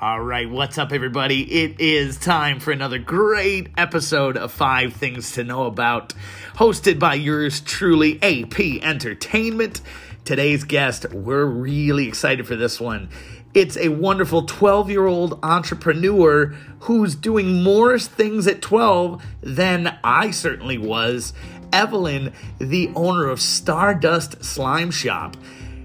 All 0.00 0.22
right, 0.22 0.48
what's 0.48 0.78
up, 0.78 0.92
everybody? 0.92 1.42
It 1.64 1.80
is 1.80 2.18
time 2.18 2.60
for 2.60 2.70
another 2.70 3.00
great 3.00 3.70
episode 3.76 4.36
of 4.36 4.52
Five 4.52 4.92
Things 4.92 5.32
to 5.32 5.42
Know 5.42 5.64
About, 5.66 6.14
hosted 6.54 7.00
by 7.00 7.14
yours 7.14 7.60
truly, 7.60 8.16
AP 8.22 8.80
Entertainment. 8.84 9.80
Today's 10.24 10.62
guest, 10.62 11.12
we're 11.12 11.44
really 11.44 12.06
excited 12.06 12.46
for 12.46 12.54
this 12.54 12.80
one. 12.80 13.08
It's 13.54 13.76
a 13.76 13.88
wonderful 13.88 14.42
12 14.42 14.88
year 14.88 15.06
old 15.06 15.40
entrepreneur 15.42 16.54
who's 16.82 17.16
doing 17.16 17.64
more 17.64 17.98
things 17.98 18.46
at 18.46 18.62
12 18.62 19.20
than 19.40 19.98
I 20.04 20.30
certainly 20.30 20.78
was. 20.78 21.32
Evelyn, 21.72 22.32
the 22.60 22.92
owner 22.94 23.26
of 23.26 23.40
Stardust 23.40 24.44
Slime 24.44 24.92
Shop. 24.92 25.36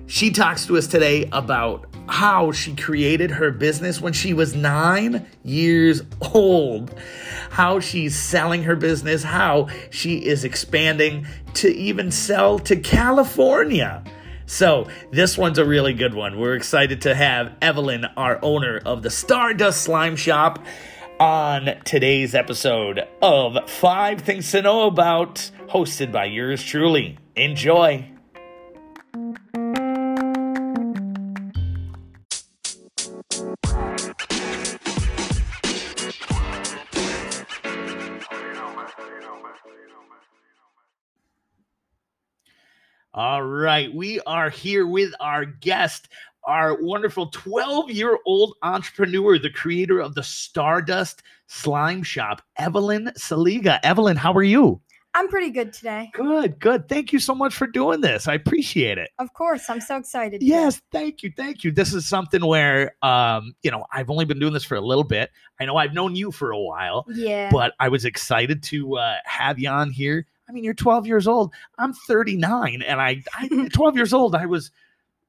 She 0.05 0.29
talks 0.29 0.67
to 0.67 0.77
us 0.77 0.85
today 0.85 1.27
about 1.31 1.92
how 2.07 2.51
she 2.51 2.75
created 2.75 3.31
her 3.31 3.51
business 3.51 4.01
when 4.01 4.13
she 4.13 4.33
was 4.33 4.55
nine 4.55 5.25
years 5.43 6.01
old, 6.33 6.93
how 7.49 7.79
she's 7.79 8.15
selling 8.15 8.63
her 8.63 8.75
business, 8.75 9.23
how 9.23 9.67
she 9.89 10.17
is 10.17 10.43
expanding 10.43 11.25
to 11.55 11.69
even 11.69 12.11
sell 12.11 12.59
to 12.59 12.75
California. 12.75 14.03
So, 14.45 14.87
this 15.11 15.37
one's 15.37 15.57
a 15.57 15.65
really 15.65 15.93
good 15.93 16.13
one. 16.13 16.37
We're 16.37 16.55
excited 16.55 17.01
to 17.03 17.15
have 17.15 17.55
Evelyn, 17.61 18.05
our 18.17 18.39
owner 18.41 18.81
of 18.85 19.01
the 19.01 19.09
Stardust 19.09 19.81
Slime 19.81 20.17
Shop, 20.17 20.59
on 21.19 21.69
today's 21.85 22.35
episode 22.35 23.07
of 23.21 23.69
Five 23.69 24.21
Things 24.21 24.51
to 24.51 24.61
Know 24.61 24.87
About, 24.87 25.49
hosted 25.67 26.11
by 26.11 26.25
yours 26.25 26.61
truly. 26.61 27.17
Enjoy. 27.35 28.12
We 43.93 44.19
are 44.21 44.49
here 44.49 44.87
with 44.87 45.13
our 45.19 45.45
guest, 45.45 46.09
our 46.45 46.81
wonderful 46.81 47.27
12 47.27 47.91
year 47.91 48.17
old 48.25 48.55
entrepreneur, 48.63 49.37
the 49.37 49.49
creator 49.51 49.99
of 49.99 50.15
the 50.15 50.23
Stardust 50.23 51.21
Slime 51.47 52.01
Shop, 52.01 52.41
Evelyn 52.57 53.11
Saliga. 53.17 53.79
Evelyn, 53.83 54.17
how 54.17 54.33
are 54.33 54.43
you? 54.43 54.81
I'm 55.15 55.27
pretty 55.27 55.51
good 55.51 55.73
today. 55.73 56.09
Good, 56.13 56.57
good. 56.59 56.89
Thank 56.89 57.13
you 57.13 57.19
so 57.19 57.35
much 57.35 57.53
for 57.53 57.67
doing 57.67 58.01
this. 58.01 58.27
I 58.27 58.33
appreciate 58.33 58.97
it. 58.97 59.11
Of 59.19 59.31
course, 59.33 59.69
I'm 59.69 59.79
so 59.79 59.97
excited. 59.97 60.41
Yes, 60.41 60.81
thank 60.91 61.21
you, 61.21 61.31
thank 61.37 61.63
you. 61.63 61.71
This 61.71 61.93
is 61.93 62.07
something 62.07 62.43
where, 62.43 62.95
um, 63.03 63.53
you 63.61 63.69
know, 63.69 63.85
I've 63.93 64.09
only 64.09 64.25
been 64.25 64.39
doing 64.39 64.53
this 64.53 64.63
for 64.63 64.73
a 64.73 64.81
little 64.81 65.03
bit. 65.03 65.29
I 65.59 65.65
know 65.65 65.77
I've 65.77 65.93
known 65.93 66.15
you 66.15 66.31
for 66.31 66.49
a 66.49 66.59
while, 66.59 67.05
Yeah. 67.13 67.49
but 67.51 67.73
I 67.79 67.89
was 67.89 68.05
excited 68.05 68.63
to 68.63 68.97
uh, 68.97 69.17
have 69.25 69.59
you 69.59 69.69
on 69.69 69.91
here. 69.91 70.25
I 70.47 70.51
mean, 70.51 70.63
you're 70.63 70.73
12 70.73 71.07
years 71.07 71.27
old. 71.27 71.53
I'm 71.77 71.93
39, 71.93 72.81
and 72.81 73.01
I, 73.01 73.23
I 73.33 73.47
12 73.73 73.95
years 73.95 74.13
old. 74.13 74.35
I 74.35 74.45
was 74.45 74.71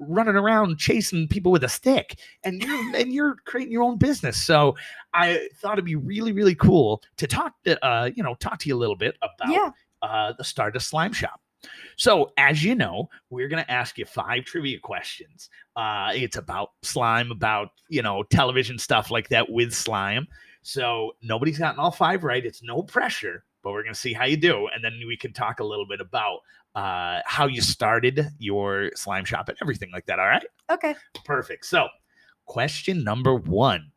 running 0.01 0.35
around 0.35 0.77
chasing 0.79 1.29
people 1.29 1.53
with 1.53 1.65
a 1.65 1.69
stick, 1.69 2.19
and 2.43 2.63
you're 2.63 2.97
and 2.97 3.13
you're 3.13 3.37
creating 3.45 3.73
your 3.73 3.83
own 3.83 3.97
business. 3.97 4.37
So 4.43 4.77
I 5.13 5.49
thought 5.57 5.75
it'd 5.75 5.85
be 5.85 5.97
really, 5.97 6.33
really 6.33 6.55
cool 6.55 7.03
to 7.17 7.27
talk 7.27 7.55
to, 7.65 7.85
uh, 7.85 8.11
you 8.15 8.23
know, 8.23 8.35
talk 8.35 8.59
to 8.61 8.69
you 8.69 8.77
a 8.77 8.79
little 8.79 8.97
bit 8.97 9.17
about 9.23 9.53
yeah. 9.53 9.71
uh, 10.03 10.33
the 10.37 10.45
Stardust 10.45 10.89
Slime 10.89 11.13
Shop. 11.13 11.41
So, 11.97 12.33
as 12.37 12.63
you 12.63 12.75
know, 12.75 13.09
we're 13.31 13.49
going 13.49 13.65
to 13.65 13.71
ask 13.71 13.99
you 13.99 14.05
five 14.05 14.45
trivia 14.45 14.79
questions. 14.79 15.49
Uh, 15.77 16.11
it's 16.15 16.37
about 16.37 16.73
slime, 16.83 17.31
about, 17.31 17.71
you 17.89 18.03
know, 18.03 18.23
television 18.25 18.79
stuff 18.79 19.11
like 19.11 19.29
that 19.29 19.51
with 19.51 19.73
slime. 19.73 20.27
So, 20.63 21.13
nobody's 21.23 21.59
gotten 21.59 21.81
all 21.81 21.91
five 21.91 22.25
right. 22.25 22.45
It's 22.45 22.63
no 22.63 22.83
pressure, 22.83 23.45
but 23.65 23.73
we're 23.73 23.83
going 23.83 23.95
to 23.95 23.99
see 24.01 24.13
how 24.13 24.27
you 24.27 24.37
do. 24.37 24.69
And 24.73 24.85
then 24.85 25.01
we 25.09 25.17
can 25.17 25.33
talk 25.33 25.59
a 25.59 25.65
little 25.65 25.87
bit 25.87 26.01
about 26.01 26.41
uh, 26.75 27.21
how 27.25 27.47
you 27.47 27.63
started 27.63 28.29
your 28.39 28.91
slime 28.95 29.25
shop 29.25 29.49
and 29.49 29.59
everything 29.63 29.91
like 29.91 30.07
that. 30.07 30.19
All 30.21 30.27
right. 30.27 30.45
Okay. 30.71 30.95
Perfect. 31.25 31.67
So, 31.67 31.89
question 32.47 33.03
number 33.03 33.35
one 33.35 33.91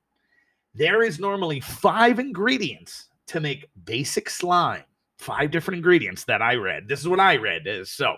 there 0.73 1.03
is 1.03 1.19
normally 1.19 1.59
five 1.59 2.19
ingredients 2.19 3.07
to 3.28 3.39
make 3.39 3.66
basic 3.83 4.29
slime. 4.29 4.83
Five 5.17 5.50
different 5.50 5.78
ingredients 5.78 6.23
that 6.25 6.41
I 6.44 6.53
read. 6.53 6.88
This 6.88 6.99
is 6.99 7.07
what 7.07 7.19
I 7.19 7.38
read. 7.38 7.67
Uh, 7.67 7.84
So, 7.84 8.16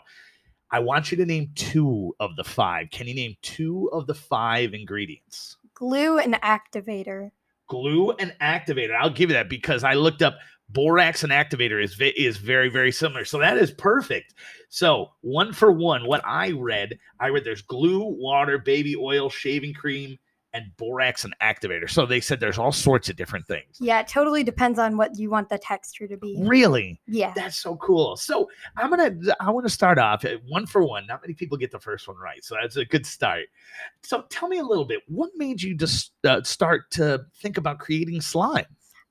I 0.72 0.80
want 0.80 1.10
you 1.10 1.18
to 1.18 1.26
name 1.26 1.50
two 1.56 2.14
of 2.20 2.36
the 2.36 2.44
five. 2.44 2.92
Can 2.92 3.08
you 3.08 3.16
name 3.16 3.36
two 3.42 3.90
of 3.92 4.06
the 4.06 4.14
five 4.14 4.74
ingredients? 4.74 5.58
Glue 5.74 6.20
and 6.20 6.36
activator. 6.36 7.31
Glue 7.68 8.12
and 8.12 8.36
activator. 8.42 8.94
I'll 8.96 9.10
give 9.10 9.30
you 9.30 9.36
that 9.36 9.50
because 9.50 9.84
I 9.84 9.94
looked 9.94 10.22
up 10.22 10.38
borax 10.69 11.24
and 11.24 11.31
activator 11.31 11.84
is 11.84 12.00
is 12.00 12.38
very 12.38 12.69
very 12.69 12.91
similar. 12.91 13.25
So 13.25 13.40
that 13.40 13.57
is 13.57 13.72
perfect. 13.72 14.34
So 14.69 15.12
one 15.22 15.53
for 15.53 15.72
one, 15.72 16.06
what 16.06 16.22
I 16.25 16.52
read, 16.52 16.97
I 17.19 17.30
read 17.30 17.44
there's 17.44 17.62
glue, 17.62 18.03
water, 18.03 18.57
baby 18.59 18.96
oil, 18.96 19.30
shaving 19.30 19.74
cream, 19.74 20.18
and 20.53 20.66
borax 20.78 21.24
and 21.24 21.35
activator. 21.41 21.90
So 21.90 22.06
they 22.06 22.19
said 22.19 22.40
there's 22.40 22.57
all 22.57 22.72
sorts 22.72 23.09
of 23.09 23.16
different 23.16 23.47
things. 23.47 23.78
Yeah, 23.80 24.00
it 24.00 24.07
totally 24.07 24.44
depends 24.44 24.80
on 24.80 24.97
what 24.97 25.18
you 25.18 25.30
want 25.30 25.50
the 25.50 25.57
texture 25.57 26.07
to 26.07 26.18
be. 26.18 26.38
Really? 26.40 27.00
Yeah. 27.07 27.34
That's 27.36 27.57
so 27.57 27.75
cool. 27.78 28.16
So 28.18 28.50
I'm 28.78 28.90
gonna 28.90 29.16
I 29.40 29.51
want 29.51 29.66
to 29.66 29.74
start 29.74 30.00
off 30.00 30.25
at 30.25 30.44
one 30.47 30.66
for 30.66 30.84
one. 30.84 31.06
Not 31.07 31.22
many 31.22 31.34
people 31.34 31.57
get 31.57 31.72
the 31.72 31.80
first 31.80 32.07
one 32.07 32.18
right, 32.18 32.44
so 32.44 32.56
that's 32.59 32.78
a 32.78 32.86
good 32.86 33.06
start. 33.06 33.46
So 34.03 34.24
tell 34.30 34.50
me 34.50 34.59
a 34.59 34.63
little 34.63 34.86
bit. 34.86 35.01
What 35.07 35.31
made 35.36 35.62
you 35.62 35.75
just 35.75 36.13
uh, 36.24 36.41
start 36.44 36.90
to 36.91 37.25
think 37.36 37.57
about 37.57 37.80
creating 37.80 38.22
slime? 38.22 38.66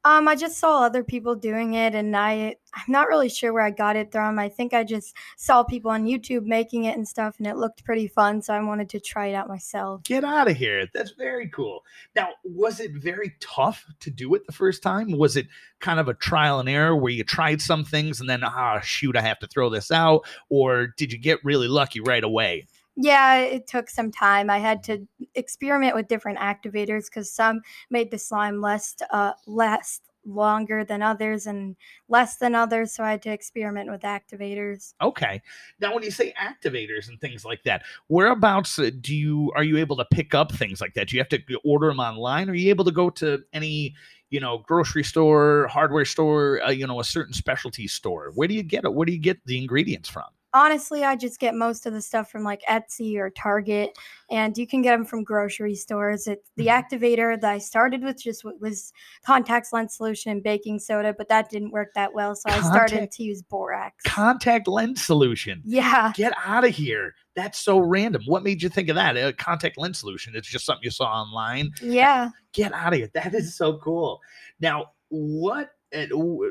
Um, 0.04 0.28
I 0.28 0.36
just 0.36 0.59
saw 0.59 0.84
other 0.84 1.03
people 1.03 1.34
doing 1.34 1.75
it, 1.75 1.94
and 1.94 2.16
I 2.16 2.56
I'm 2.75 2.84
not 2.92 3.09
really 3.09 3.28
sure 3.28 3.53
where 3.53 3.64
I 3.64 3.70
got 3.70 3.97
it 3.97 4.12
from. 4.12 4.38
I 4.38 4.48
think 4.48 4.72
I 4.72 4.84
just 4.84 5.14
saw 5.36 5.62
people 5.62 5.91
on 5.91 6.04
YouTube 6.04 6.44
making 6.44 6.84
it 6.84 6.97
and 6.97 7.06
stuff, 7.06 7.36
and 7.38 7.47
it 7.47 7.56
looked 7.56 7.84
pretty 7.84 8.06
fun, 8.06 8.41
so 8.41 8.54
I 8.54 8.62
wanted 8.62 8.88
to 8.91 9.00
try 9.00 9.26
it 9.26 9.34
out 9.34 9.48
myself. 9.48 10.04
Get 10.04 10.25
out 10.25 10.48
of 10.48 10.56
here. 10.56 10.87
That's 10.94 11.12
very 11.12 11.48
cool. 11.48 11.84
Now, 12.14 12.28
was 12.44 12.81
it 12.81 12.92
very 12.94 13.34
tough 13.41 13.84
to 14.00 14.10
do 14.10 14.34
it 14.34 14.47
the 14.47 14.53
first 14.53 14.82
time? 14.82 15.10
Was 15.10 15.37
it 15.37 15.47
kind 15.81 15.98
of 15.98 16.08
a 16.08 16.14
trial 16.14 16.60
and 16.60 16.69
error 16.69 16.97
where 16.97 17.12
you 17.12 17.25
tried 17.25 17.60
some 17.60 17.84
things 17.84 18.20
and 18.20 18.31
then, 18.31 18.44
ah, 18.44 18.81
shoot, 18.81 19.16
I 19.16 19.22
have 19.22 19.38
to 19.41 19.47
throw 19.47 19.69
this 19.70 19.91
out? 19.91 20.26
Or 20.48 20.88
did 20.97 21.12
you 21.12 21.19
get 21.19 21.44
really 21.44 21.69
lucky 21.69 22.00
right 22.00 22.25
away? 22.25 22.66
Yeah, 23.00 23.38
it 23.38 23.69
took 23.69 23.88
some 23.88 24.10
time. 24.10 24.50
I 24.50 24.59
had 24.59 24.82
to 24.84 25.06
experiment 25.36 25.94
with 25.94 26.09
different 26.09 26.38
activators 26.41 27.04
because 27.04 27.31
some 27.31 27.60
made 27.91 28.10
the 28.10 28.19
slime 28.19 28.60
last 28.60 29.03
uh 29.12 29.34
last 29.47 30.03
longer 30.25 30.84
than 30.84 31.00
others 31.00 31.47
and 31.47 31.76
less 32.08 32.38
than 32.38 32.56
others, 32.56 32.92
so 32.92 33.04
I 33.04 33.12
had 33.12 33.22
to 33.22 33.31
experiment 33.31 33.88
with 33.88 34.00
activators. 34.03 34.94
Okay. 35.00 35.41
Now, 35.81 35.94
when 35.94 36.03
you 36.03 36.10
say 36.10 36.34
activators 36.42 37.08
and 37.08 37.20
things 37.20 37.44
like 37.44 37.62
that, 37.62 37.84
whereabouts 38.08 38.81
uh, 38.81 38.91
do 39.00 39.14
you 39.14 39.53
are 39.54 39.62
you 39.62 39.78
able 39.78 39.97
to 39.97 40.04
pick 40.06 40.34
up 40.34 40.50
things 40.50 40.81
like 40.81 40.94
that? 40.94 41.08
Do 41.08 41.16
you 41.16 41.20
have 41.20 41.28
to 41.28 41.41
order 41.64 41.87
them 41.87 42.00
online? 42.00 42.50
Are 42.50 42.54
you 42.54 42.69
able 42.69 42.84
to 42.84 42.91
go 42.91 43.10
to 43.10 43.44
any, 43.53 43.94
you 44.31 44.41
know, 44.41 44.58
grocery 44.66 45.04
store, 45.04 45.69
hardware 45.69 46.04
store, 46.04 46.60
uh, 46.64 46.70
you 46.70 46.88
know, 46.88 46.98
a 46.98 47.04
certain 47.04 47.32
specialty 47.32 47.87
store? 47.87 48.32
Where 48.34 48.48
do 48.48 48.54
you 48.54 48.64
get 48.64 48.84
it? 48.84 48.92
Where 48.92 49.06
do 49.06 49.12
you 49.12 49.20
get 49.20 49.38
the 49.47 49.56
ingredients 49.56 50.08
from? 50.08 50.25
Honestly, 50.54 51.04
I 51.04 51.14
just 51.14 51.38
get 51.41 51.54
most 51.54 51.84
of 51.84 51.92
the 51.92 52.00
stuff 52.00 52.31
from 52.31 52.42
like 52.42 52.62
Etsy 52.69 53.16
or 53.16 53.28
Target, 53.28 53.91
and 54.31 54.56
you 54.56 54.66
can 54.66 54.81
get 54.81 54.92
them 54.92 55.04
from 55.04 55.22
grocery 55.22 55.75
stores. 55.75 56.26
It's 56.26 56.50
the 56.56 56.69
Mhm. 56.69 56.82
activator 56.91 57.38
that 57.41 57.50
I 57.50 57.59
started 57.59 58.03
with 58.03 58.22
just 58.22 58.44
was 58.58 58.92
contact 59.25 59.72
lens 59.75 59.94
solution 59.97 60.32
and 60.32 60.42
baking 60.42 60.78
soda, 60.78 61.12
but 61.16 61.28
that 61.28 61.50
didn't 61.50 61.70
work 61.70 61.92
that 61.94 62.14
well, 62.14 62.34
so 62.34 62.48
I 62.48 62.60
started 62.62 63.10
to 63.10 63.22
use 63.22 63.42
borax. 63.42 64.03
Contact 64.04 64.66
lens 64.69 65.04
solution. 65.04 65.60
yeah. 65.66 66.12
Get 66.14 66.32
out 66.44 66.64
of 66.64 66.75
here. 66.75 67.14
That's 67.37 67.58
so 67.58 67.78
random. 67.78 68.23
What 68.26 68.43
made 68.43 68.62
you 68.62 68.69
think 68.70 68.88
of 68.88 68.96
that? 68.96 69.17
A 69.17 69.32
contact 69.34 69.76
lens 69.76 69.99
solution. 69.99 70.34
It's 70.34 70.49
just 70.49 70.64
something 70.64 70.82
you 70.82 70.90
saw 70.90 71.05
online. 71.06 71.70
Yeah. 71.82 72.31
Get 72.52 72.73
out 72.73 72.94
of 72.94 72.99
here. 72.99 73.11
That 73.14 73.34
is 73.34 73.55
so 73.55 73.78
cool. 73.78 74.20
Now, 74.61 74.87
what, 75.08 75.70
uh, 75.94 76.06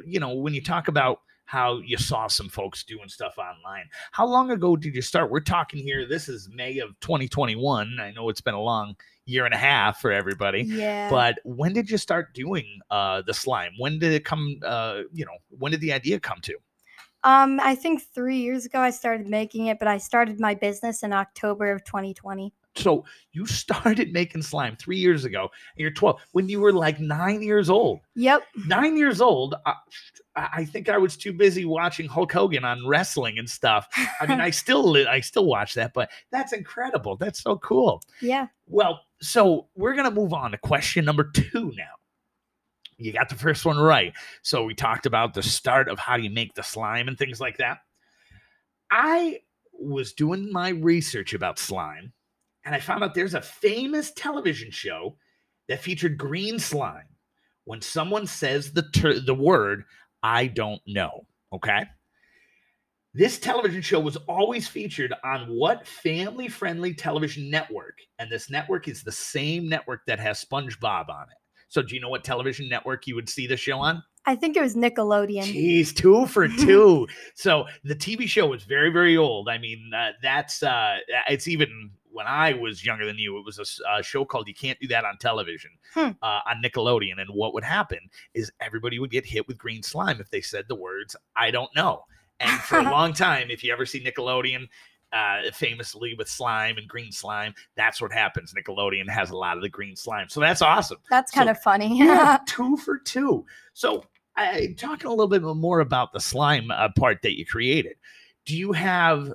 you 0.05 0.19
know, 0.19 0.35
when 0.35 0.53
you 0.53 0.61
talk 0.63 0.87
about 0.87 1.21
how 1.47 1.79
you 1.79 1.97
saw 1.97 2.27
some 2.27 2.49
folks 2.49 2.83
doing 2.83 3.07
stuff 3.07 3.37
online, 3.37 3.85
how 4.11 4.27
long 4.27 4.51
ago 4.51 4.75
did 4.75 4.93
you 4.93 5.01
start? 5.01 5.31
We're 5.31 5.39
talking 5.39 5.81
here, 5.81 6.05
this 6.05 6.29
is 6.29 6.49
May 6.53 6.77
of 6.79 6.89
2021. 6.99 7.97
I 7.99 8.11
know 8.11 8.29
it's 8.29 8.41
been 8.41 8.53
a 8.53 8.61
long 8.61 8.95
year 9.25 9.45
and 9.45 9.53
a 9.53 9.57
half 9.57 10.01
for 10.01 10.11
everybody. 10.11 10.63
Yeah. 10.63 11.09
But 11.09 11.39
when 11.45 11.71
did 11.71 11.89
you 11.89 11.97
start 11.97 12.33
doing 12.33 12.65
uh, 12.91 13.23
the 13.25 13.33
slime? 13.33 13.71
When 13.79 13.97
did 13.97 14.11
it 14.11 14.25
come? 14.25 14.59
Uh, 14.63 15.03
you 15.13 15.25
know, 15.25 15.37
when 15.57 15.71
did 15.71 15.81
the 15.81 15.93
idea 15.93 16.19
come 16.19 16.39
to? 16.41 16.55
Um, 17.23 17.59
I 17.63 17.75
think 17.75 18.03
three 18.13 18.37
years 18.37 18.65
ago 18.65 18.79
I 18.79 18.89
started 18.89 19.27
making 19.27 19.67
it, 19.67 19.79
but 19.79 19.87
I 19.87 19.97
started 19.97 20.39
my 20.39 20.53
business 20.53 21.01
in 21.01 21.13
October 21.13 21.71
of 21.71 21.83
2020. 21.85 22.53
So 22.77 23.05
you 23.31 23.45
started 23.45 24.13
making 24.13 24.41
slime 24.41 24.75
three 24.75 24.97
years 24.97 25.25
ago, 25.25 25.41
and 25.41 25.81
you're 25.81 25.91
12 25.91 26.19
when 26.31 26.49
you 26.49 26.59
were 26.59 26.73
like 26.73 26.99
nine 26.99 27.41
years 27.41 27.69
old. 27.69 28.01
Yep. 28.15 28.43
Nine 28.67 28.97
years 28.97 29.21
old. 29.21 29.55
I, 29.65 29.73
I 30.35 30.49
I 30.53 30.65
think 30.65 30.87
I 30.89 30.97
was 30.97 31.17
too 31.17 31.33
busy 31.33 31.65
watching 31.65 32.07
Hulk 32.07 32.31
Hogan 32.31 32.63
on 32.63 32.87
wrestling 32.87 33.39
and 33.39 33.49
stuff. 33.49 33.87
I 34.21 34.27
mean, 34.27 34.39
I 34.39 34.49
still 34.51 34.95
I 35.07 35.19
still 35.19 35.45
watch 35.45 35.73
that, 35.73 35.93
but 35.93 36.09
that's 36.31 36.53
incredible. 36.53 37.17
That's 37.17 37.41
so 37.41 37.57
cool. 37.57 38.01
yeah. 38.21 38.47
Well, 38.67 39.01
so 39.21 39.67
we're 39.75 39.95
gonna 39.95 40.11
move 40.11 40.33
on 40.33 40.51
to 40.51 40.57
question 40.57 41.05
number 41.05 41.23
two 41.33 41.73
now. 41.75 41.95
You 42.97 43.13
got 43.13 43.29
the 43.29 43.35
first 43.35 43.65
one 43.65 43.77
right. 43.77 44.13
So 44.41 44.63
we 44.63 44.73
talked 44.73 45.05
about 45.05 45.33
the 45.33 45.43
start 45.43 45.87
of 45.87 45.99
how 45.99 46.15
you 46.15 46.29
make 46.29 46.55
the 46.55 46.63
slime 46.63 47.07
and 47.07 47.17
things 47.17 47.39
like 47.39 47.57
that. 47.57 47.79
I 48.89 49.41
was 49.73 50.13
doing 50.13 50.51
my 50.51 50.69
research 50.69 51.33
about 51.33 51.59
slime 51.59 52.13
and 52.67 52.75
I 52.75 52.81
found 52.81 53.01
out 53.01 53.13
there's 53.15 53.33
a 53.33 53.41
famous 53.41 54.11
television 54.11 54.71
show 54.71 55.15
that 55.69 55.79
featured 55.79 56.17
green 56.17 56.59
slime. 56.59 57.07
When 57.63 57.81
someone 57.81 58.27
says 58.27 58.73
the 58.73 58.81
ter- 58.93 59.21
the 59.21 59.33
word, 59.33 59.85
I 60.21 60.47
don't 60.47 60.81
know. 60.85 61.25
Okay. 61.53 61.85
This 63.13 63.39
television 63.39 63.81
show 63.81 64.01
was 64.01 64.17
always 64.27 64.67
featured 64.67 65.13
on 65.23 65.47
what 65.47 65.87
family 65.87 66.49
friendly 66.49 66.93
television 66.93 67.49
network? 67.49 67.99
And 68.19 68.29
this 68.29 68.49
network 68.49 68.89
is 68.89 69.01
the 69.01 69.13
same 69.13 69.69
network 69.69 70.05
that 70.07 70.19
has 70.19 70.43
SpongeBob 70.43 71.07
on 71.07 71.23
it. 71.23 71.37
So, 71.69 71.81
do 71.81 71.95
you 71.95 72.01
know 72.01 72.09
what 72.09 72.25
television 72.25 72.67
network 72.67 73.07
you 73.07 73.15
would 73.15 73.29
see 73.29 73.47
the 73.47 73.57
show 73.57 73.79
on? 73.79 74.03
I 74.25 74.35
think 74.35 74.57
it 74.57 74.61
was 74.61 74.75
Nickelodeon. 74.75 75.43
Jeez, 75.43 75.95
two 75.95 76.25
for 76.27 76.47
two. 76.65 77.07
so 77.33 77.65
the 77.85 77.95
TV 77.95 78.27
show 78.27 78.47
was 78.47 78.65
very, 78.65 78.89
very 78.89 79.15
old. 79.15 79.47
I 79.47 79.57
mean, 79.57 79.89
uh, 79.97 80.11
that's 80.21 80.63
uh, 80.63 80.97
it's 81.29 81.47
even 81.47 81.91
when 82.17 82.27
I 82.27 82.53
was 82.53 82.83
younger 82.83 83.05
than 83.05 83.17
you. 83.19 83.37
It 83.37 83.45
was 83.45 83.81
a 83.87 84.01
show 84.03 84.25
called 84.25 84.47
"You 84.47 84.55
Can't 84.55 84.79
Do 84.79 84.87
That 84.87 85.05
on 85.05 85.17
Television" 85.19 85.71
Hmm. 85.93 86.09
uh, 86.21 86.39
on 86.47 86.61
Nickelodeon. 86.63 87.19
And 87.21 87.29
what 87.29 87.53
would 87.53 87.63
happen 87.63 87.99
is 88.33 88.51
everybody 88.59 88.97
would 88.99 89.11
get 89.11 89.25
hit 89.25 89.47
with 89.47 89.57
green 89.57 89.83
slime 89.83 90.19
if 90.19 90.29
they 90.31 90.41
said 90.41 90.65
the 90.67 90.75
words 90.75 91.15
"I 91.35 91.51
don't 91.51 91.73
know." 91.75 92.03
And 92.39 92.51
for 92.61 92.79
a 92.79 92.83
long 92.97 93.13
time, 93.13 93.49
if 93.51 93.63
you 93.63 93.71
ever 93.71 93.85
see 93.85 94.03
Nickelodeon. 94.03 94.67
Uh, 95.13 95.49
famously 95.53 96.13
with 96.17 96.27
slime 96.27 96.77
and 96.77 96.85
green 96.89 97.13
slime, 97.13 97.53
that's 97.77 98.01
what 98.01 98.11
happens. 98.11 98.53
Nickelodeon 98.53 99.07
has 99.09 99.29
a 99.29 99.37
lot 99.37 99.55
of 99.55 99.63
the 99.63 99.69
green 99.69 99.95
slime, 99.95 100.27
so 100.27 100.41
that's 100.41 100.61
awesome 100.61 100.97
That's 101.09 101.31
So- 101.31 101.37
kind 101.37 101.49
of 101.49 101.57
funny. 101.61 101.97
yeah, 101.97 102.39
two 102.45 102.75
for 102.75 102.97
two. 102.97 103.45
So, 103.73 104.03
I, 104.35 104.75
talking 104.77 105.07
a 105.07 105.11
little 105.11 105.29
bit 105.29 105.41
more 105.43 105.79
about 105.79 106.11
the 106.11 106.19
slime 106.19 106.71
uh, 106.71 106.89
part 106.97 107.21
that 107.21 107.39
you 107.39 107.45
created. 107.45 107.95
Do 108.45 108.57
you 108.57 108.73
have, 108.73 109.31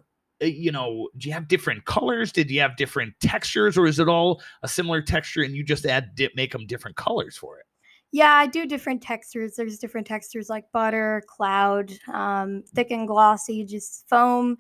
you 0.49 0.73
know, 0.73 1.09
do 1.17 1.29
you 1.29 1.35
have 1.35 1.49
different 1.49 1.85
colors? 1.85 2.33
Did 2.33 2.51
you 2.51 2.61
have 2.61 2.77
different 2.77 3.15
textures, 3.21 3.79
or 3.79 3.87
is 3.87 3.99
it 3.99 4.09
all 4.09 4.43
a 4.63 4.69
similar 4.69 5.03
texture 5.03 5.43
and 5.43 5.55
you 5.55 5.65
just 5.65 5.87
add 5.87 6.15
dip, 6.15 6.33
make 6.37 6.53
them 6.53 6.67
different 6.67 6.97
colors 6.97 7.37
for 7.37 7.59
it? 7.59 7.67
Yeah, 8.15 8.31
I 8.31 8.47
do 8.47 8.67
different 8.67 9.03
textures. 9.03 9.55
There's 9.57 9.79
different 9.79 10.07
textures 10.07 10.51
like 10.51 10.65
butter, 10.71 11.23
cloud, 11.27 11.93
um, 12.13 12.63
thick 12.75 12.91
and 12.91 13.09
glossy, 13.09 13.65
just 13.65 14.07
foam. 14.07 14.59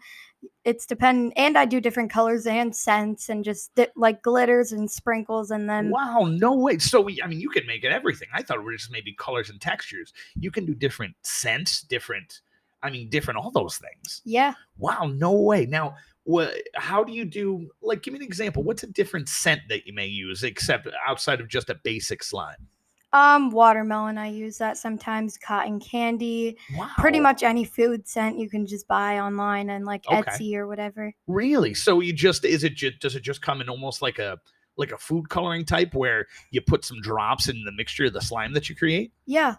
It's 0.64 0.86
depend, 0.86 1.34
and 1.36 1.58
I 1.58 1.66
do 1.66 1.78
different 1.78 2.10
colors 2.10 2.46
and 2.46 2.74
scents, 2.74 3.28
and 3.28 3.44
just 3.44 3.72
di- 3.74 3.88
like 3.94 4.22
glitters 4.22 4.72
and 4.72 4.90
sprinkles, 4.90 5.50
and 5.50 5.68
then 5.68 5.90
wow, 5.90 6.22
no 6.28 6.56
way. 6.56 6.78
So, 6.78 7.00
we, 7.02 7.20
I 7.22 7.26
mean, 7.26 7.40
you 7.40 7.50
can 7.50 7.66
make 7.66 7.84
it 7.84 7.92
everything. 7.92 8.28
I 8.32 8.42
thought 8.42 8.56
it 8.56 8.64
were 8.64 8.72
just 8.72 8.90
maybe 8.90 9.14
colors 9.18 9.50
and 9.50 9.60
textures. 9.60 10.14
You 10.34 10.50
can 10.50 10.64
do 10.64 10.74
different 10.74 11.14
scents, 11.22 11.82
different. 11.82 12.40
I 12.82 12.90
mean, 12.90 13.08
different 13.08 13.38
all 13.38 13.50
those 13.50 13.76
things. 13.78 14.22
yeah, 14.24 14.54
Wow, 14.78 15.10
no 15.14 15.32
way. 15.32 15.66
Now, 15.66 15.96
what? 16.24 16.54
How 16.74 17.02
do 17.04 17.12
you 17.12 17.24
do? 17.24 17.68
Like, 17.80 18.02
give 18.02 18.12
me 18.14 18.18
an 18.20 18.24
example. 18.24 18.62
What's 18.62 18.82
a 18.82 18.86
different 18.88 19.28
scent 19.28 19.60
that 19.68 19.86
you 19.86 19.92
may 19.92 20.06
use, 20.06 20.42
except 20.44 20.88
outside 21.06 21.40
of 21.40 21.48
just 21.48 21.70
a 21.70 21.74
basic 21.76 22.22
slime? 22.22 22.68
um, 23.14 23.50
watermelon. 23.50 24.16
I 24.16 24.28
use 24.28 24.56
that 24.56 24.78
sometimes. 24.78 25.36
Cotton 25.36 25.78
candy, 25.80 26.56
Wow, 26.78 26.88
pretty 26.96 27.20
much 27.20 27.42
any 27.42 27.62
food 27.64 28.08
scent 28.08 28.38
you 28.38 28.48
can 28.48 28.66
just 28.66 28.88
buy 28.88 29.18
online 29.18 29.68
and 29.68 29.84
like 29.84 30.04
Okay. 30.10 30.22
Etsy 30.30 30.54
or 30.56 30.66
whatever. 30.66 31.12
Really? 31.26 31.74
So 31.74 32.00
you 32.00 32.14
just 32.14 32.44
is 32.46 32.64
it 32.64 32.74
just 32.74 33.00
does 33.00 33.14
it 33.14 33.22
just 33.22 33.42
come 33.42 33.60
in 33.60 33.68
almost 33.68 34.00
like 34.00 34.18
a 34.18 34.38
like 34.78 34.92
a 34.92 34.96
food 34.96 35.28
coloring 35.28 35.66
type 35.66 35.92
where 35.94 36.26
you 36.52 36.62
put 36.62 36.86
some 36.86 37.02
drops 37.02 37.48
in 37.48 37.62
the 37.64 37.72
mixture 37.72 38.06
of 38.06 38.14
the 38.14 38.20
slime 38.22 38.54
that 38.54 38.70
you 38.70 38.74
create? 38.76 39.12
Yeah. 39.26 39.56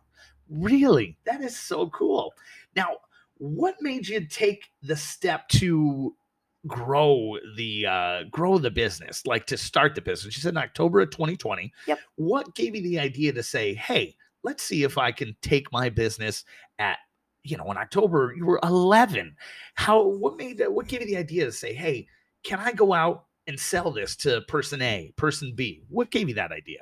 Really? 0.49 1.15
That 1.25 1.41
is 1.41 1.55
so 1.55 1.89
cool. 1.89 2.33
Now, 2.75 2.97
what 3.43 3.75
made 3.81 4.07
you 4.07 4.25
take 4.25 4.69
the 4.81 4.95
step 4.95 5.49
to 5.49 6.15
grow 6.65 7.37
the 7.57 7.85
uh 7.85 8.23
grow 8.31 8.57
the 8.57 8.71
business, 8.71 9.25
like 9.25 9.45
to 9.47 9.57
start 9.57 9.95
the 9.95 10.01
business? 10.01 10.37
You 10.37 10.41
said 10.41 10.53
in 10.53 10.57
October 10.57 11.01
of 11.01 11.09
2020. 11.11 11.73
Yep. 11.87 11.99
What 12.15 12.55
gave 12.55 12.73
you 12.73 12.81
the 12.81 12.99
idea 12.99 13.33
to 13.33 13.43
say, 13.43 13.73
"Hey, 13.73 14.15
let's 14.43 14.63
see 14.63 14.83
if 14.83 14.97
I 14.97 15.11
can 15.11 15.35
take 15.41 15.69
my 15.73 15.89
business 15.89 16.45
at 16.79 16.99
you 17.43 17.57
know, 17.57 17.69
in 17.69 17.75
October 17.75 18.33
you 18.37 18.45
were 18.45 18.61
11. 18.63 19.35
How 19.75 20.01
what 20.07 20.37
made 20.37 20.57
that 20.59 20.71
what 20.71 20.87
gave 20.87 21.01
you 21.01 21.07
the 21.07 21.17
idea 21.17 21.43
to 21.43 21.51
say, 21.51 21.73
"Hey, 21.73 22.07
can 22.43 22.59
I 22.59 22.71
go 22.71 22.93
out 22.93 23.25
and 23.45 23.59
sell 23.59 23.91
this 23.91 24.15
to 24.17 24.39
person 24.47 24.81
A, 24.81 25.11
person 25.17 25.53
B?" 25.53 25.83
What 25.89 26.11
gave 26.11 26.29
you 26.29 26.35
that 26.35 26.53
idea? 26.53 26.79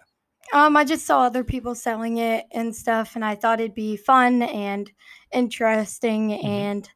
Um, 0.53 0.77
I 0.77 0.83
just 0.83 1.07
saw 1.07 1.23
other 1.23 1.43
people 1.43 1.73
selling 1.73 2.17
it 2.17 2.45
and 2.51 2.75
stuff, 2.75 3.15
and 3.15 3.25
I 3.25 3.33
thought 3.33 3.59
it'd 3.59 3.73
be 3.73 3.97
fun 3.97 4.43
and 4.43 4.91
interesting. 5.33 6.29
Mhm. 6.29 6.43
And 6.43 6.89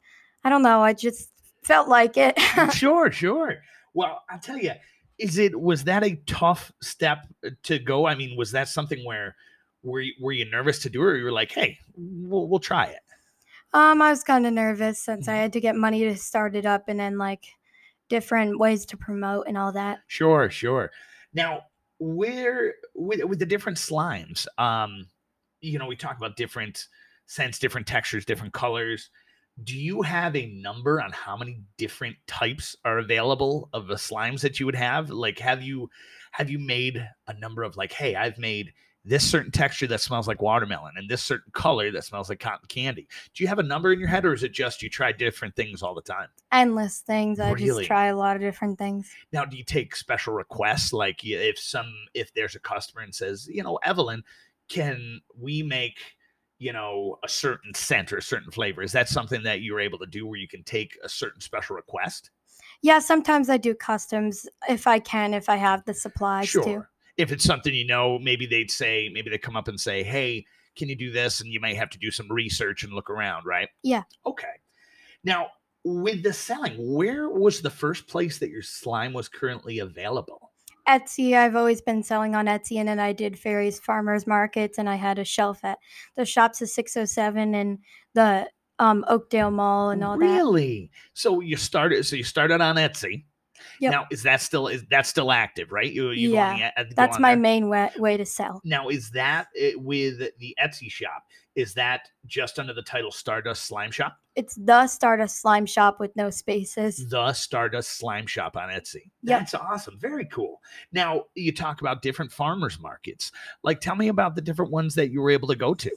I 0.44 0.50
don't 0.50 0.64
know, 0.64 0.82
I 0.82 0.94
just 0.94 1.32
felt 1.64 1.88
like 1.88 2.18
it. 2.18 2.38
sure, 2.74 3.12
sure. 3.12 3.58
Well, 3.94 4.24
I'll 4.30 4.40
tell 4.40 4.58
you, 4.58 4.74
is 5.18 5.38
it 5.38 5.60
was 5.60 5.84
that 5.86 6.04
a 6.04 6.16
tough 6.28 6.72
step 6.82 7.28
uh, 7.46 7.52
to 7.64 7.80
go? 7.80 8.06
I 8.06 8.16
mean, 8.16 8.38
was 8.38 8.52
that 8.52 8.68
something 8.68 9.04
where 9.06 9.36
were 9.84 10.02
you, 10.02 10.14
were 10.20 10.32
you 10.34 10.50
nervous 10.50 10.80
to 10.80 10.90
do 10.90 11.02
it, 11.02 11.06
or 11.06 11.18
you 11.18 11.24
were 11.24 11.32
like, 11.32 11.52
hey, 11.52 11.80
we'll 11.96 12.48
we'll 12.48 12.60
try 12.60 12.86
it? 12.88 13.00
um, 13.74 14.02
I 14.02 14.10
was 14.10 14.24
kind 14.24 14.46
of 14.48 14.54
nervous 14.54 15.00
since 15.00 15.28
I 15.28 15.34
Mhm. 15.34 15.38
had 15.38 15.54
to 15.54 15.60
get 15.62 15.76
money 15.76 16.04
to 16.06 16.16
start 16.16 16.56
it 16.56 16.66
up, 16.66 16.88
and 16.88 17.00
then 17.00 17.18
like 17.18 17.44
different 18.10 18.60
ways 18.60 18.86
to 18.88 18.98
promote 18.98 19.48
and 19.48 19.58
all 19.58 19.72
that. 19.74 20.00
Sure, 20.08 20.50
sure. 20.50 20.92
Now, 21.34 21.64
where 22.00 22.76
with 22.94 23.24
with 23.24 23.40
the 23.40 23.46
different 23.46 23.78
slimes, 23.78 24.48
um, 24.58 25.08
you 25.62 25.80
know, 25.80 25.88
we 25.88 25.96
talk 25.96 26.18
about 26.18 26.36
different 26.38 26.88
scents, 27.28 27.60
different 27.60 27.88
textures, 27.88 28.26
different 28.26 28.54
colors. 28.54 29.10
Do 29.64 29.78
you 29.78 30.02
have 30.02 30.36
a 30.36 30.48
number 30.48 31.02
on 31.02 31.12
how 31.12 31.38
many 31.38 31.62
different 31.78 32.18
types 32.28 32.76
are 32.84 32.98
available 32.98 33.70
of 33.74 33.88
the 33.88 33.96
slimes 33.96 34.42
that 34.42 34.60
you 34.60 34.66
would 34.66 34.76
have? 34.76 35.10
Like, 35.10 35.40
have 35.40 35.62
you 35.62 35.90
have 36.32 36.50
you 36.50 36.60
made 36.60 37.08
a 37.28 37.34
number 37.40 37.64
of 37.64 37.78
like, 37.78 37.94
hey, 37.94 38.16
I've 38.16 38.38
made 38.38 38.74
this 39.06 39.24
certain 39.24 39.52
texture 39.52 39.86
that 39.88 40.02
smells 40.02 40.28
like 40.28 40.42
watermelon 40.42 40.96
and 40.98 41.08
this 41.08 41.22
certain 41.22 41.52
color 41.54 41.92
that 41.92 42.04
smells 42.04 42.28
like 42.28 42.40
cotton 42.40 42.68
candy. 42.68 43.08
Do 43.34 43.44
you 43.44 43.48
have 43.48 43.60
a 43.60 43.64
number 43.64 43.94
in 43.94 44.00
your 44.00 44.10
head, 44.10 44.26
or 44.26 44.34
is 44.34 44.44
it 44.44 44.52
just 44.52 44.82
you 44.82 44.90
try 44.90 45.12
different 45.12 45.56
things 45.56 45.84
all 45.84 45.94
the 45.94 46.02
time? 46.02 46.28
Endless 46.52 47.00
things. 47.00 47.40
I 47.40 47.54
just 47.54 47.84
try 47.84 48.08
a 48.08 48.16
lot 48.18 48.36
of 48.36 48.42
different 48.42 48.80
things. 48.80 49.12
Now, 49.32 49.46
do 49.46 49.58
you 49.58 49.64
take 49.64 49.96
special 49.96 50.34
requests? 50.34 50.92
Like 50.92 51.24
if 51.24 51.60
some, 51.60 51.94
if 52.16 52.34
there's 52.34 52.56
a 52.56 52.60
customer 52.60 53.04
and 53.04 53.14
says, 53.14 53.48
you 53.48 53.62
know, 53.62 53.78
Evelyn, 53.84 54.24
can 54.70 55.22
we 55.40 55.62
make, 55.62 56.00
you 56.58 56.74
know, 56.74 57.18
a 57.24 57.30
certain 57.30 57.74
scent 57.74 58.14
or 58.14 58.18
a 58.18 58.22
certain 58.22 58.52
flavor? 58.52 58.82
Is 58.82 58.92
that 58.94 59.10
something 59.10 59.44
that 59.44 59.62
you're 59.62 59.80
able 59.80 60.00
to 60.00 60.06
do 60.06 60.26
where 60.26 60.40
you 60.40 60.48
can 60.48 60.64
take 60.64 60.98
a 61.04 61.10
certain 61.10 61.42
special 61.42 61.76
request? 61.76 62.32
Yeah, 62.82 63.00
sometimes 63.00 63.50
I 63.50 63.58
do 63.58 63.74
customs 63.74 64.48
if 64.70 64.88
I 64.88 65.00
can, 65.00 65.34
if 65.34 65.50
I 65.50 65.56
have 65.56 65.84
the 65.86 65.94
supplies 65.94 66.50
sure. 66.50 66.64
to. 66.64 66.88
If 67.18 67.32
it's 67.32 67.44
something 67.44 67.74
you 67.74 67.86
know, 67.86 68.20
maybe 68.20 68.46
they'd 68.46 68.72
say, 68.72 69.10
maybe 69.14 69.30
they 69.30 69.38
come 69.38 69.56
up 69.56 69.68
and 69.68 69.80
say, 69.80 70.04
hey, 70.04 70.46
can 70.76 70.90
you 70.90 70.96
do 70.96 71.12
this? 71.12 71.40
And 71.40 71.50
you 71.50 71.60
may 71.60 71.74
have 71.74 71.90
to 71.92 71.98
do 71.98 72.12
some 72.12 72.32
research 72.32 72.84
and 72.84 72.94
look 72.94 73.10
around, 73.10 73.46
right? 73.46 73.70
Yeah. 73.84 74.04
Okay. 74.26 74.48
Now, 75.24 75.48
with 75.84 76.24
the 76.24 76.34
selling, 76.34 76.74
where 76.78 77.30
was 77.30 77.62
the 77.62 77.70
first 77.70 78.08
place 78.08 78.40
that 78.40 78.50
your 78.50 78.62
slime 78.62 79.14
was 79.14 79.30
currently 79.30 79.80
available? 79.80 80.52
Etsy, 80.88 81.34
I've 81.36 81.56
always 81.56 81.82
been 81.82 82.04
selling 82.04 82.36
on 82.36 82.46
Etsy, 82.46 82.78
and 82.78 82.88
then 82.88 83.00
I 83.00 83.14
did 83.14 83.38
various 83.38 83.80
farmers 83.80 84.28
markets, 84.28 84.78
and 84.78 84.90
I 84.90 84.96
had 84.96 85.20
a 85.20 85.26
shelf 85.26 85.64
at 85.64 85.80
the 86.16 86.26
shops 86.26 86.62
of 86.62 86.70
607 86.70 87.56
and 87.56 87.80
the 88.14 88.48
um, 88.80 89.06
Oakdale 89.08 89.52
Mall 89.52 89.90
and 89.90 90.04
all 90.04 90.18
that. 90.18 90.26
really? 90.26 90.92
So 91.14 91.40
you 91.40 91.58
started. 91.58 92.06
So 92.06 92.16
you 92.16 92.24
started 92.24 92.62
on 92.62 92.76
Etsy. 92.76 93.24
Yep. 93.80 93.92
Now 93.92 94.06
is 94.12 94.24
that 94.24 94.42
still 94.42 94.68
is 94.68 94.84
that 94.92 95.06
still 95.06 95.32
active? 95.32 95.72
Right? 95.72 95.92
You, 95.92 96.12
you 96.12 96.34
Yeah, 96.34 96.72
the, 96.76 96.82
uh, 96.82 96.86
That's 96.96 97.20
my 97.20 97.32
there? 97.32 97.42
main 97.42 97.70
way, 97.70 97.90
way 97.98 98.18
to 98.18 98.26
sell. 98.26 98.62
Now 98.64 98.90
is 98.90 99.12
that 99.12 99.48
uh, 99.60 99.80
with 99.80 100.20
the 100.40 100.56
Etsy 100.62 100.92
shop? 100.92 101.24
Is 101.56 101.74
that 101.76 102.10
just 102.26 102.60
under 102.60 102.74
the 102.74 102.82
title 102.82 103.12
Stardust 103.12 103.64
Slime 103.64 103.92
Shop? 103.92 104.18
It's 104.36 104.56
the 104.56 104.88
Stardust 104.88 105.40
Slime 105.40 105.66
Shop 105.66 106.00
with 106.00 106.14
no 106.16 106.30
spaces. 106.30 107.08
The 107.10 107.32
Stardust 107.32 107.98
Slime 107.98 108.28
Shop 108.28 108.58
on 108.58 108.70
Etsy. 108.70 109.12
Yep. 109.24 109.40
That's 109.40 109.54
awesome. 109.54 109.98
Very 109.98 110.26
cool. 110.26 110.62
Now 110.92 111.26
you 111.36 111.54
talk 111.54 111.80
about 111.80 112.02
different 112.02 112.32
farmers 112.32 112.80
markets. 112.80 113.32
Like, 113.64 113.80
tell 113.80 113.96
me 113.96 114.10
about 114.10 114.36
the 114.36 114.42
different 114.42 114.72
ones 114.72 114.96
that 114.96 115.12
you 115.12 115.22
were 115.22 115.32
able 115.32 115.48
to 115.48 115.56
go 115.56 115.74
to. 115.74 115.92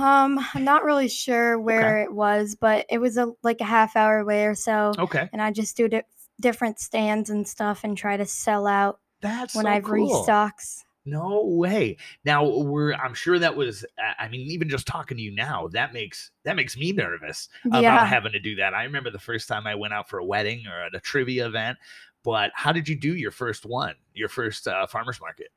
Um, 0.00 0.38
I'm 0.54 0.64
not 0.64 0.84
really 0.84 1.08
sure 1.08 1.58
where 1.58 1.98
it 1.98 2.12
was, 2.12 2.54
but 2.54 2.86
it 2.88 2.98
was 2.98 3.16
a 3.16 3.32
like 3.42 3.60
a 3.60 3.64
half 3.64 3.96
hour 3.96 4.18
away 4.18 4.46
or 4.46 4.54
so, 4.54 4.92
Okay, 4.98 5.28
and 5.32 5.42
I 5.42 5.50
just 5.50 5.76
do 5.76 5.88
di- 5.88 6.02
different 6.40 6.78
stands 6.78 7.28
and 7.28 7.46
stuff 7.46 7.82
and 7.82 7.98
try 7.98 8.16
to 8.16 8.24
sell 8.24 8.66
out 8.68 9.00
that's 9.20 9.54
when 9.54 9.64
so 9.64 9.70
I 9.70 9.74
have 9.74 9.84
cool. 9.84 10.24
restocks. 10.24 10.84
No 11.06 11.44
way. 11.44 11.96
Now 12.24 12.44
we're 12.48 12.94
I'm 12.94 13.14
sure 13.14 13.38
that 13.38 13.54
was 13.54 13.84
I- 13.98 14.24
I 14.24 14.28
mean 14.28 14.40
even 14.50 14.68
just 14.68 14.86
talking 14.86 15.16
to 15.16 15.22
you 15.22 15.30
now 15.32 15.68
that 15.72 15.92
makes 15.92 16.30
that 16.44 16.56
makes 16.56 16.76
me 16.76 16.92
nervous 16.92 17.48
about 17.66 17.82
Yeah. 17.82 18.06
having 18.06 18.32
to 18.32 18.38
do 18.40 18.56
that. 18.56 18.72
I 18.74 18.84
remember 18.84 19.10
the 19.10 19.18
first 19.18 19.46
time 19.48 19.66
I 19.66 19.74
went 19.74 19.92
out 19.92 20.08
for 20.08 20.18
a 20.18 20.24
wedding 20.24 20.66
or 20.66 20.80
at 20.84 20.94
a 20.94 21.00
trivia 21.00 21.46
event 21.46 21.78
but 22.22 22.50
how 22.54 22.72
did 22.72 22.88
you 22.88 22.96
do 22.96 23.14
your 23.14 23.30
first 23.30 23.66
one, 23.66 23.94
your 24.14 24.30
first 24.30 24.66
uh, 24.66 24.86
farmers 24.86 25.20
market? 25.20 25.48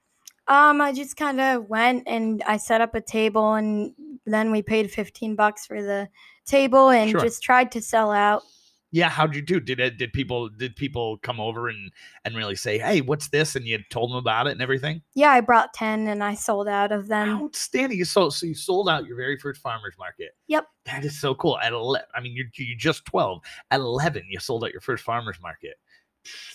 Um, 0.49 0.81
I 0.81 0.91
just 0.91 1.15
kind 1.15 1.39
of 1.39 1.69
went 1.69 2.03
and 2.07 2.43
I 2.45 2.57
set 2.57 2.81
up 2.81 2.93
a 2.93 2.99
table, 3.01 3.53
and 3.53 3.93
then 4.25 4.51
we 4.51 4.61
paid 4.61 4.91
fifteen 4.91 5.35
bucks 5.35 5.65
for 5.65 5.81
the 5.81 6.09
table, 6.45 6.89
and 6.89 7.09
Sure. 7.11 7.19
just 7.21 7.41
tried 7.41 7.71
to 7.71 7.81
sell 7.81 8.11
out. 8.11 8.43
Yeah, 8.91 9.09
how'd 9.09 9.35
you 9.35 9.41
do? 9.41 9.59
Did 9.59 9.81
it? 9.81 9.97
Did 9.97 10.13
people? 10.13 10.47
Did 10.47 10.75
people 10.75 11.17
come 11.17 11.41
over 11.41 11.67
and 11.67 11.91
and 12.23 12.35
really 12.35 12.55
say, 12.55 12.77
"Hey, 12.77 13.01
what's 13.01 13.27
this?" 13.27 13.55
And 13.55 13.65
you 13.65 13.79
told 13.89 14.11
them 14.11 14.17
about 14.17 14.47
it 14.47 14.51
and 14.51 14.61
everything. 14.61 15.01
Yeah, 15.13 15.31
I 15.31 15.41
brought 15.41 15.73
ten, 15.73 16.07
and 16.07 16.23
I 16.23 16.35
sold 16.35 16.69
out 16.69 16.93
of 16.93 17.07
them. 17.07 17.29
Outstanding! 17.29 17.97
You 17.97 18.05
sold, 18.05 18.33
so 18.33 18.45
you 18.45 18.55
sold 18.55 18.87
out 18.87 19.05
your 19.05 19.17
very 19.17 19.37
first 19.37 19.61
farmers 19.61 19.95
market. 19.99 20.31
Yep. 20.47 20.67
That 20.85 21.03
is 21.03 21.19
so 21.19 21.35
cool. 21.35 21.59
At 21.59 21.73
eleven, 21.73 22.07
I 22.15 22.21
mean, 22.21 22.33
you're 22.33 22.47
you're 22.55 22.77
just 22.77 23.03
twelve. 23.03 23.41
At 23.71 23.81
eleven, 23.81 24.23
you 24.29 24.39
sold 24.39 24.63
out 24.63 24.71
your 24.71 24.81
first 24.81 25.03
farmers 25.03 25.37
market. 25.41 25.75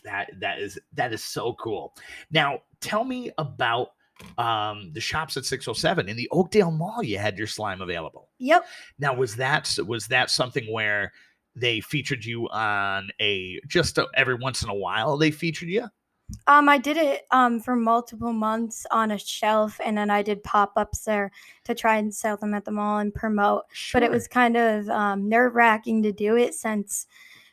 That 0.05 0.31
that 0.41 0.59
is 0.59 0.79
that 0.95 1.13
is 1.13 1.23
so 1.23 1.55
cool. 1.55 1.95
Now, 2.31 2.61
tell 2.81 3.05
me 3.05 3.31
about 3.39 3.89
um 4.39 4.93
the 4.93 5.01
shops 5.01 5.37
at 5.37 5.45
607 5.45 6.09
in 6.09 6.17
the 6.17 6.29
Oakdale 6.31 6.71
Mall. 6.71 7.03
You 7.03 7.19
had 7.19 7.37
your 7.37 7.47
slime 7.47 7.81
available. 7.81 8.29
Yep. 8.39 8.65
Now, 8.99 9.15
was 9.15 9.37
that 9.37 9.77
was 9.87 10.07
that 10.09 10.31
something 10.31 10.71
where 10.73 11.13
they 11.55 11.81
featured 11.81 12.25
you 12.25 12.49
on 12.49 13.11
a 13.21 13.61
just 13.67 13.99
a, 13.99 14.09
every 14.15 14.35
once 14.35 14.63
in 14.63 14.69
a 14.69 14.75
while 14.75 15.17
they 15.17 15.31
featured 15.31 15.69
you? 15.69 15.89
Um, 16.47 16.69
I 16.69 16.79
did 16.79 16.97
it 16.97 17.23
um 17.31 17.61
for 17.61 17.77
multiple 17.77 18.33
months 18.33 18.87
on 18.91 19.11
a 19.11 19.19
shelf, 19.19 19.79
and 19.85 19.97
then 19.99 20.09
I 20.11 20.23
did 20.23 20.43
pop 20.43 20.73
ups 20.77 21.05
there 21.05 21.31
to 21.65 21.75
try 21.75 21.97
and 21.99 22.15
sell 22.15 22.37
them 22.37 22.55
at 22.55 22.65
the 22.65 22.71
mall 22.71 22.99
and 22.99 23.15
promote. 23.15 23.65
But 23.93 24.03
it 24.03 24.11
was 24.11 24.29
kind 24.29 24.57
of 24.57 24.89
um, 24.89 25.29
nerve 25.29 25.55
wracking 25.55 26.03
to 26.05 26.13
do 26.13 26.37
it 26.37 26.55
since 26.55 27.07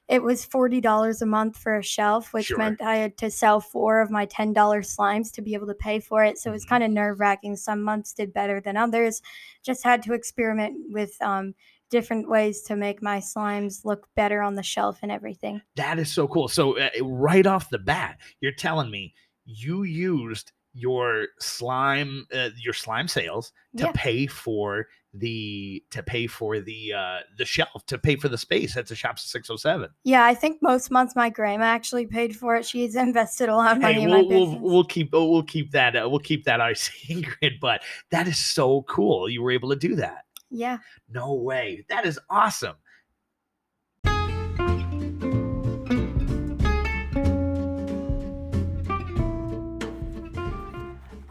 it 0.08 0.24
was 0.24 0.46
forty 0.46 0.82
dollars 0.82 1.22
a 1.22 1.26
month 1.26 1.58
for 1.58 1.78
a 1.78 1.84
shelf, 1.84 2.34
which 2.34 2.46
Sure. 2.46 2.58
meant 2.58 2.82
I 2.82 2.96
had 2.98 3.18
to 3.18 3.30
sell 3.30 3.60
four 3.60 4.02
of 4.02 4.10
my 4.12 4.26
ten 4.26 4.54
dollar 4.54 4.82
slimes 4.82 5.32
to 5.34 5.42
be 5.42 5.54
able 5.56 5.68
to 5.68 5.76
pay 5.76 6.00
for 6.00 6.24
it. 6.24 6.38
So 6.38 6.50
it 6.50 6.54
was 6.54 6.66
Mhm. 6.66 6.70
kind 6.70 6.84
of 6.84 6.92
nerve 6.92 7.20
wracking. 7.20 7.58
Some 7.58 7.84
months 7.84 8.14
did 8.14 8.34
better 8.34 8.62
than 8.62 8.78
others. 8.78 9.22
Just 9.62 9.84
had 9.84 10.02
to 10.04 10.14
experiment 10.14 10.78
with 10.90 11.22
um, 11.22 11.54
different 11.90 12.30
ways 12.30 12.62
to 12.64 12.76
make 12.76 13.02
my 13.02 13.18
slimes 13.20 13.84
look 13.86 14.08
better 14.16 14.42
on 14.42 14.56
the 14.56 14.64
shelf 14.64 15.00
and 15.02 15.12
everything. 15.12 15.62
That 15.76 16.00
is 16.00 16.12
so 16.12 16.28
cool. 16.28 16.48
So 16.48 16.78
uh, 16.78 16.90
right 17.02 17.46
off 17.48 17.70
the 17.70 17.80
bat, 17.80 18.20
you're 18.42 18.52
telling 18.52 18.92
me 18.92 19.14
you 19.46 19.84
used 19.84 20.52
your 20.74 21.26
slime 21.40 22.28
uh, 22.34 22.50
your 22.62 22.74
slime 22.76 23.08
sales 23.08 23.52
to 23.78 23.86
Yeah. 23.86 23.92
pay 23.96 24.28
for 24.28 24.88
the 25.16 25.84
to 25.90 26.04
pay 26.04 26.28
for 26.28 26.60
the 26.60 26.94
uh 26.94 27.18
the 27.40 27.44
shelf 27.46 27.84
to 27.88 27.98
pay 27.98 28.16
for 28.16 28.30
the 28.30 28.38
space 28.38 28.78
at 28.78 28.86
the 28.86 28.94
shops 28.94 29.24
at 29.26 29.30
607 29.30 29.90
Yeah, 30.04 30.24
I 30.24 30.36
think 30.36 30.62
most 30.62 30.92
months 30.92 31.16
my 31.16 31.32
grandma 31.32 31.66
actually 31.66 32.06
paid 32.06 32.36
for 32.36 32.56
it. 32.56 32.64
She's 32.68 32.96
invested 33.08 33.50
a 33.50 33.56
lot 33.56 33.78
of 33.78 33.82
money 33.82 33.96
hey 33.96 34.04
in 34.04 34.10
my 34.12 34.18
we'll, 34.18 34.28
we'll, 34.30 34.46
business. 34.46 34.62
we'll 34.62 34.84
keep 34.84 35.10
we'll 35.12 35.42
keep 35.42 35.72
that 35.72 35.96
uh, 35.96 36.08
we'll 36.08 36.20
keep 36.20 36.44
that 36.46 36.62
our 36.62 36.76
secret 37.00 37.54
but 37.60 37.82
that 38.12 38.28
is 38.28 38.38
so 38.38 38.84
cool 38.84 39.28
you 39.28 39.42
were 39.42 39.50
able 39.52 39.70
to 39.70 39.76
do 39.76 39.96
that 39.96 40.26
yeah. 40.50 40.78
no 41.10 41.34
way 41.34 41.86
that 41.90 42.06
is 42.06 42.20
awesome 42.30 42.76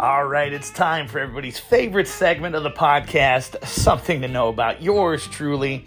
All 0.01 0.25
right, 0.25 0.53
it's 0.53 0.71
time 0.71 1.09
for 1.09 1.19
everybody's 1.19 1.59
favorite 1.59 2.07
segment 2.07 2.55
of 2.55 2.63
the 2.63 2.71
podcast, 2.71 3.67
something 3.67 4.21
to 4.21 4.29
know 4.29 4.47
about 4.47 4.81
yours 4.81 5.27
truly. 5.27 5.87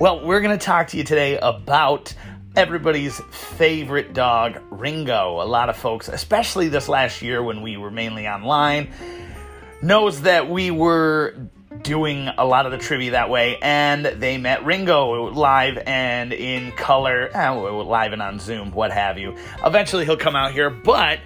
Well, 0.00 0.24
we're 0.24 0.40
going 0.40 0.58
to 0.58 0.64
talk 0.64 0.88
to 0.88 0.96
you 0.96 1.04
today 1.04 1.36
about 1.36 2.14
everybody's 2.56 3.20
favorite 3.30 4.14
dog, 4.14 4.62
Ringo. 4.70 5.42
A 5.42 5.44
lot 5.44 5.68
of 5.68 5.76
folks, 5.76 6.08
especially 6.08 6.68
this 6.68 6.88
last 6.88 7.20
year 7.20 7.42
when 7.42 7.60
we 7.60 7.76
were 7.76 7.90
mainly 7.90 8.26
online, 8.26 8.88
knows 9.82 10.22
that 10.22 10.48
we 10.48 10.70
were 10.70 11.34
doing 11.84 12.28
a 12.36 12.44
lot 12.44 12.66
of 12.66 12.72
the 12.72 12.78
trivia 12.78 13.12
that 13.12 13.30
way, 13.30 13.58
and 13.62 14.04
they 14.04 14.38
met 14.38 14.64
Ringo 14.64 15.30
live 15.30 15.78
and 15.86 16.32
in 16.32 16.72
color, 16.72 17.30
eh, 17.32 17.50
live 17.50 18.12
and 18.12 18.20
on 18.20 18.40
Zoom, 18.40 18.72
what 18.72 18.90
have 18.90 19.18
you. 19.18 19.36
Eventually, 19.64 20.04
he'll 20.04 20.16
come 20.16 20.34
out 20.34 20.52
here, 20.52 20.70
but 20.70 21.20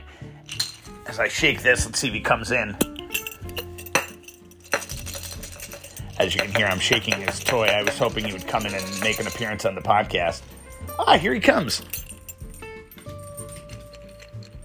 as 1.06 1.18
I 1.18 1.28
shake 1.28 1.62
this, 1.62 1.86
let's 1.86 1.98
see 1.98 2.08
if 2.08 2.14
he 2.14 2.20
comes 2.20 2.50
in. 2.50 2.76
As 6.18 6.34
you 6.34 6.40
can 6.42 6.52
hear, 6.54 6.66
I'm 6.66 6.80
shaking 6.80 7.14
his 7.20 7.38
toy. 7.38 7.66
I 7.66 7.82
was 7.82 7.96
hoping 7.96 8.24
he 8.24 8.32
would 8.32 8.46
come 8.46 8.66
in 8.66 8.74
and 8.74 9.00
make 9.00 9.20
an 9.20 9.28
appearance 9.28 9.64
on 9.64 9.76
the 9.76 9.80
podcast. 9.80 10.42
Ah, 10.98 11.16
here 11.16 11.32
he 11.32 11.40
comes. 11.40 11.80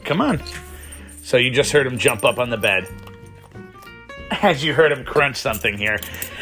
Come 0.03 0.19
on. 0.19 0.41
So 1.21 1.38
you 1.38 1.51
just 1.51 1.71
heard 1.71 1.85
him 1.85 1.97
jump 1.97 2.25
up 2.25 2.39
on 2.39 2.50
the 2.50 2.57
bed. 2.57 2.88
As 4.42 4.63
you 4.63 4.74
heard 4.74 4.92
him 4.92 5.06
crunch 5.06 5.38
something 5.38 5.78
here. 5.78 6.00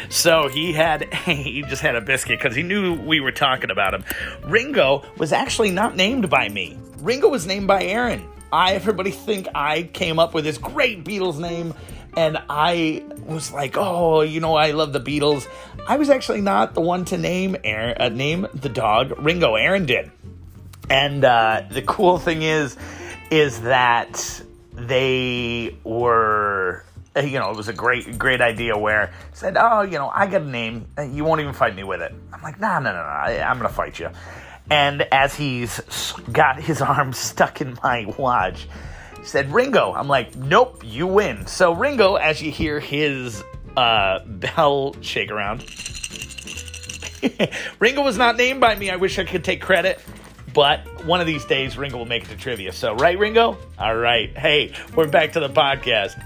So 0.08 0.48
he 0.48 0.72
had 0.72 1.12
he 1.24 1.62
just 1.62 1.82
had 1.82 1.96
a 1.96 2.00
biscuit 2.00 2.38
because 2.38 2.56
he 2.56 2.62
knew 2.62 2.94
we 2.94 3.20
were 3.20 3.32
talking 3.32 3.70
about 3.70 3.94
him. 3.94 4.04
Ringo 4.44 5.04
was 5.18 5.32
actually 5.32 5.70
not 5.70 5.96
named 5.96 6.30
by 6.30 6.48
me. 6.48 6.78
Ringo 6.98 7.28
was 7.28 7.46
named 7.46 7.66
by 7.66 7.82
Aaron. 7.82 8.26
I 8.52 8.74
everybody 8.74 9.10
think 9.10 9.48
I 9.54 9.82
came 9.82 10.18
up 10.18 10.34
with 10.34 10.44
this 10.44 10.58
great 10.58 11.04
Beatles 11.04 11.38
name, 11.38 11.74
and 12.16 12.38
I 12.48 13.02
was 13.26 13.52
like, 13.52 13.76
oh, 13.76 14.20
you 14.20 14.40
know, 14.40 14.54
I 14.54 14.72
love 14.72 14.92
the 14.92 15.00
Beatles. 15.00 15.48
I 15.86 15.96
was 15.96 16.10
actually 16.10 16.42
not 16.42 16.74
the 16.74 16.80
one 16.80 17.04
to 17.06 17.18
name 17.18 17.56
Aaron, 17.64 17.96
uh, 17.98 18.08
name 18.10 18.46
the 18.54 18.68
dog 18.68 19.18
Ringo. 19.18 19.54
Aaron 19.54 19.86
did. 19.86 20.10
And 20.90 21.24
uh, 21.24 21.62
the 21.70 21.82
cool 21.82 22.18
thing 22.18 22.42
is, 22.42 22.76
is 23.30 23.62
that 23.62 24.42
they 24.72 25.74
were, 25.84 26.84
you 27.16 27.38
know, 27.38 27.50
it 27.50 27.56
was 27.56 27.68
a 27.68 27.72
great, 27.72 28.18
great 28.18 28.40
idea. 28.40 28.76
Where 28.76 29.12
said, 29.32 29.56
oh, 29.58 29.82
you 29.82 29.98
know, 29.98 30.08
I 30.08 30.26
got 30.26 30.42
a 30.42 30.46
name. 30.46 30.86
uh, 30.98 31.02
You 31.02 31.24
won't 31.24 31.40
even 31.40 31.52
fight 31.52 31.74
me 31.74 31.84
with 31.84 32.00
it. 32.00 32.12
I'm 32.32 32.42
like, 32.42 32.58
nah, 32.60 32.78
no, 32.78 32.90
no, 32.92 32.98
no. 32.98 33.02
I, 33.02 33.38
I'm 33.42 33.56
gonna 33.58 33.68
fight 33.68 33.98
you. 33.98 34.10
And 34.70 35.02
as 35.12 35.34
he's 35.34 35.80
got 36.32 36.60
his 36.60 36.80
arm 36.82 37.12
stuck 37.12 37.60
in 37.60 37.76
my 37.82 38.06
watch, 38.18 38.68
said, 39.22 39.52
Ringo. 39.52 39.92
I'm 39.92 40.08
like, 40.08 40.34
nope, 40.36 40.82
you 40.84 41.06
win. 41.06 41.46
So 41.46 41.72
Ringo, 41.72 42.16
as 42.16 42.40
you 42.42 42.50
hear 42.50 42.80
his 42.80 43.42
uh, 43.76 44.20
bell 44.26 44.94
shake 45.00 45.30
around. 45.30 45.64
Ringo 47.78 48.02
was 48.02 48.18
not 48.18 48.36
named 48.36 48.60
by 48.60 48.74
me. 48.74 48.90
I 48.90 48.96
wish 48.96 49.18
I 49.18 49.24
could 49.24 49.44
take 49.44 49.60
credit. 49.60 50.00
But 50.54 51.04
one 51.06 51.20
of 51.20 51.26
these 51.26 51.44
days, 51.46 51.78
Ringo 51.78 51.96
will 51.98 52.04
make 52.04 52.24
it 52.24 52.28
to 52.30 52.36
trivia. 52.36 52.72
So, 52.72 52.94
right, 52.94 53.18
Ringo? 53.18 53.56
All 53.78 53.96
right. 53.96 54.36
Hey, 54.36 54.74
we're 54.94 55.08
back 55.08 55.32
to 55.32 55.40
the 55.40 55.48
podcast. 55.48 56.22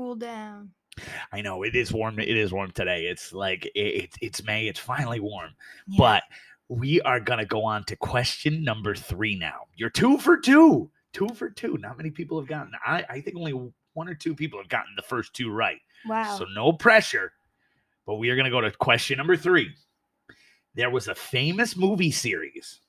Cool 0.00 0.16
down. 0.16 0.70
I 1.30 1.42
know 1.42 1.62
it 1.62 1.76
is 1.76 1.92
warm. 1.92 2.18
It 2.18 2.34
is 2.34 2.54
warm 2.54 2.70
today. 2.70 3.04
It's 3.04 3.34
like 3.34 3.66
it, 3.66 3.78
it, 3.78 4.10
it's 4.22 4.42
May. 4.42 4.66
It's 4.66 4.80
finally 4.80 5.20
warm. 5.20 5.50
Yeah. 5.86 5.98
But 5.98 6.22
we 6.70 7.02
are 7.02 7.20
gonna 7.20 7.44
go 7.44 7.66
on 7.66 7.84
to 7.84 7.96
question 7.96 8.64
number 8.64 8.94
three 8.94 9.36
now. 9.36 9.66
You're 9.76 9.90
two 9.90 10.16
for 10.16 10.38
two. 10.38 10.90
Two 11.12 11.28
for 11.34 11.50
two. 11.50 11.76
Not 11.76 11.98
many 11.98 12.10
people 12.10 12.40
have 12.40 12.48
gotten. 12.48 12.72
I, 12.82 13.04
I 13.10 13.20
think 13.20 13.36
only 13.36 13.52
one 13.92 14.08
or 14.08 14.14
two 14.14 14.34
people 14.34 14.58
have 14.58 14.70
gotten 14.70 14.94
the 14.96 15.02
first 15.02 15.34
two 15.34 15.50
right. 15.50 15.82
wow. 16.08 16.34
So 16.38 16.46
no 16.54 16.72
pressure. 16.72 17.34
But 18.06 18.14
we 18.14 18.30
are 18.30 18.36
going 18.36 18.46
to 18.46 18.50
go 18.50 18.62
to 18.62 18.70
question 18.70 19.18
number 19.18 19.36
three. 19.36 19.68
There 20.74 20.88
was 20.88 21.08
a 21.08 21.14
famous 21.14 21.76
movie 21.76 22.10
series 22.10 22.80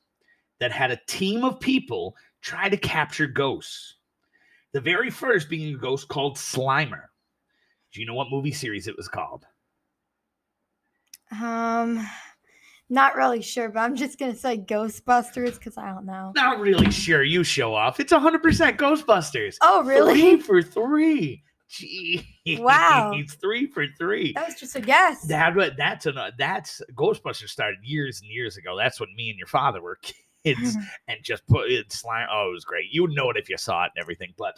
that 0.62 0.72
had 0.72 0.92
a 0.92 1.02
team 1.08 1.44
of 1.44 1.60
people 1.60 2.16
try 2.42 2.70
to 2.70 2.78
capture 2.78 3.28
ghosts. 3.28 3.98
The 4.74 4.82
very 4.82 5.10
first 5.10 5.50
being 5.50 5.76
a 5.76 5.78
ghost 5.78 6.08
called 6.08 6.38
Slimer. 6.38 7.04
Do 7.94 8.00
you 8.00 8.06
know 8.06 8.14
what 8.14 8.28
movie 8.32 8.54
series 8.54 8.88
it 8.88 8.96
was 8.96 9.08
called? 9.08 9.46
um, 11.32 12.06
not 12.90 13.16
really 13.16 13.42
sure, 13.42 13.70
but 13.70 13.80
I'm 13.80 13.96
just 13.96 14.20
gonna 14.20 14.36
say 14.36 14.58
Ghostbusters 14.58 15.54
because 15.54 15.78
I 15.78 15.94
don't 15.94 16.06
know. 16.06 16.34
Not 16.36 16.60
really 16.60 16.92
sure. 16.92 17.24
You 17.24 17.44
show 17.44 17.74
off. 17.74 18.00
It's 18.00 18.12
100% 18.12 18.78
Ghostbusters. 18.78 19.56
Oh, 19.62 19.84
really? 19.84 20.20
Three 20.20 20.40
for 20.40 20.62
three. 20.62 21.44
Gee. 21.70 22.28
Wow. 22.60 23.14
It's 23.16 23.36
three 23.42 23.66
for 23.68 23.86
three. 23.98 24.34
That 24.34 24.46
was 24.46 24.60
just 24.60 24.76
a 24.76 24.82
guess. 24.82 25.22
That 25.28 25.56
that's 25.78 26.06
an 26.06 26.18
that's 26.38 26.82
Ghostbusters 26.94 27.50
started 27.50 27.80
years 27.82 28.20
and 28.22 28.30
years 28.30 28.58
ago. 28.58 28.76
That's 28.78 29.00
when 29.00 29.16
me 29.16 29.30
and 29.30 29.38
your 29.38 29.48
father 29.48 29.82
were 29.82 29.98
kids 30.02 30.20
and 30.46 31.24
just 31.24 31.46
put 31.48 31.70
it 31.70 31.92
slime. 31.92 32.28
Oh, 32.32 32.50
it 32.50 32.54
was 32.54 32.66
great. 32.66 32.92
You 32.92 33.04
would 33.04 33.12
know 33.12 33.30
it 33.30 33.38
if 33.38 33.50
you 33.50 33.58
saw 33.58 33.86
it 33.86 33.92
and 33.96 34.02
everything. 34.02 34.34
But 34.38 34.58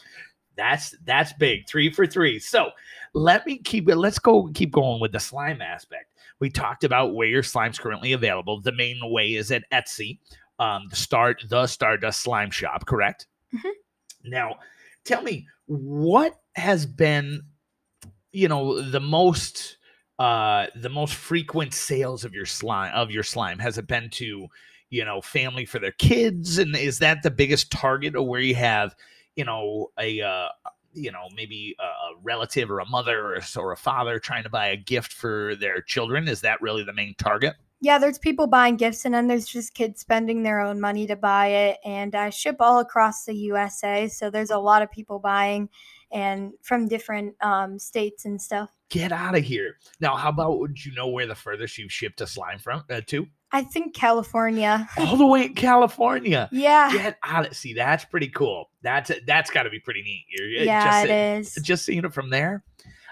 that's 0.56 0.96
that's 1.06 1.34
big. 1.34 1.68
Three 1.68 1.92
for 1.92 2.06
three. 2.06 2.40
So 2.40 2.72
let 3.14 3.46
me 3.46 3.58
keep 3.58 3.90
it. 3.90 3.96
Let's 3.96 4.20
go 4.20 4.50
keep 4.54 4.72
going 4.72 5.02
with 5.02 5.12
the 5.12 5.20
slime 5.20 5.62
aspect. 5.62 6.12
We 6.40 6.50
talked 6.50 6.84
about 6.84 7.16
where 7.16 7.28
your 7.28 7.44
slime's 7.44 7.80
currently 7.80 8.14
available. 8.14 8.62
The 8.62 8.72
main 8.72 9.00
way 9.04 9.34
is 9.34 9.52
at 9.52 9.64
Etsy. 9.72 10.20
Um, 10.60 10.88
the 10.90 10.96
start 10.96 11.44
the 11.50 11.68
Stardust 11.68 12.22
Slime 12.22 12.52
Shop. 12.52 12.86
Correct. 12.86 13.28
Mhm. 13.54 13.72
Now, 14.26 14.60
tell 15.04 15.22
me 15.22 15.48
what 15.66 16.40
has 16.56 16.86
been, 16.86 17.42
you 18.32 18.48
know, 18.48 18.82
the 18.82 19.00
most 19.00 19.78
uh 20.20 20.68
the 20.76 20.90
most 20.90 21.16
frequent 21.16 21.74
sales 21.74 22.24
of 22.24 22.34
your 22.34 22.46
slime 22.46 22.94
of 22.94 23.10
your 23.10 23.24
slime 23.24 23.58
has 23.58 23.80
it 23.80 23.88
been 23.88 24.10
to 24.12 24.48
you 24.94 25.04
know 25.04 25.20
family 25.22 25.66
for 25.66 25.80
their 25.80 25.92
kids 26.10 26.58
and 26.58 26.76
is 26.76 27.00
that 27.00 27.24
the 27.24 27.32
biggest 27.32 27.72
target 27.72 28.16
or 28.16 28.26
where 28.28 28.42
you 28.50 28.56
have 28.56 28.96
you 29.36 29.44
know 29.44 29.88
a 30.00 30.22
uh 30.22 30.48
you 30.94 31.12
know 31.12 31.26
maybe 31.36 31.76
a, 31.80 31.86
relative 32.22 32.70
or 32.70 32.80
a 32.80 32.86
mother 32.90 33.18
or, 33.20 33.34
a- 33.36 33.60
or 33.60 33.72
a 33.72 33.78
father 33.78 34.20
trying 34.20 34.44
to 34.44 34.50
buy 34.50 34.68
a 34.68 34.78
gift 34.78 35.12
for 35.12 35.56
their 35.56 35.82
children 35.82 36.28
is 36.28 36.42
that 36.42 36.62
really 36.62 36.84
the 36.84 36.94
main 36.94 37.16
target 37.18 37.56
Yeah, 37.82 37.98
there's 38.00 38.20
people 38.20 38.48
buying 38.48 38.78
gifts, 38.78 39.04
and 39.06 39.14
then 39.14 39.28
there's 39.28 39.48
just 39.48 39.74
kids 39.74 40.00
spending 40.00 40.44
their 40.44 40.60
own 40.62 40.80
money 40.80 41.06
to 41.08 41.18
buy 41.18 41.48
it. 41.48 41.78
And 41.84 42.16
I 42.16 42.30
ship 42.30 42.58
all 42.62 42.80
across 42.80 43.26
the 43.26 43.36
USA, 43.52 44.08
so 44.08 44.30
there's 44.30 44.52
a 44.52 44.58
lot 44.70 44.82
of 44.84 44.90
people 44.90 45.20
buying, 45.20 45.68
and 46.10 46.54
from 46.62 46.88
different 46.88 47.36
um, 47.42 47.78
states 47.80 48.24
and 48.26 48.40
stuff. 48.42 48.70
get 48.90 49.12
out 49.12 49.36
of 49.36 49.44
here 49.44 49.78
now 50.00 50.16
how 50.16 50.30
about 50.30 50.60
would 50.60 50.78
you 50.86 50.94
know 50.94 51.08
where 51.08 51.26
the 51.28 51.36
furthest 51.36 51.78
you've 51.80 51.92
shipped 51.92 52.22
a 52.22 52.28
slime 52.28 52.60
from 52.60 52.84
uh, 52.90 53.02
to 53.08 53.26
I 53.54 53.62
think 53.62 53.94
California. 53.94 54.88
all 54.98 55.16
the 55.16 55.26
way 55.26 55.46
in 55.46 55.54
california. 55.54 56.50
Yeah, 56.52 56.92
get 56.92 57.18
out 57.24 57.48
of 57.48 57.56
see 57.56 57.74
that's 57.74 58.04
pretty 58.04 58.28
cool. 58.30 58.70
That's 58.82 59.12
that's 59.26 59.50
got 59.50 59.64
to 59.64 59.70
be 59.70 59.80
pretty 59.80 60.02
neat. 60.02 60.26
You're, 60.30 60.48
yeah, 60.66 60.84
just, 60.86 61.06
it 61.06 61.12
is. 61.12 61.64
just 61.64 61.86
seeing 61.86 62.04
it 62.04 62.14
from 62.14 62.30
there. 62.30 62.64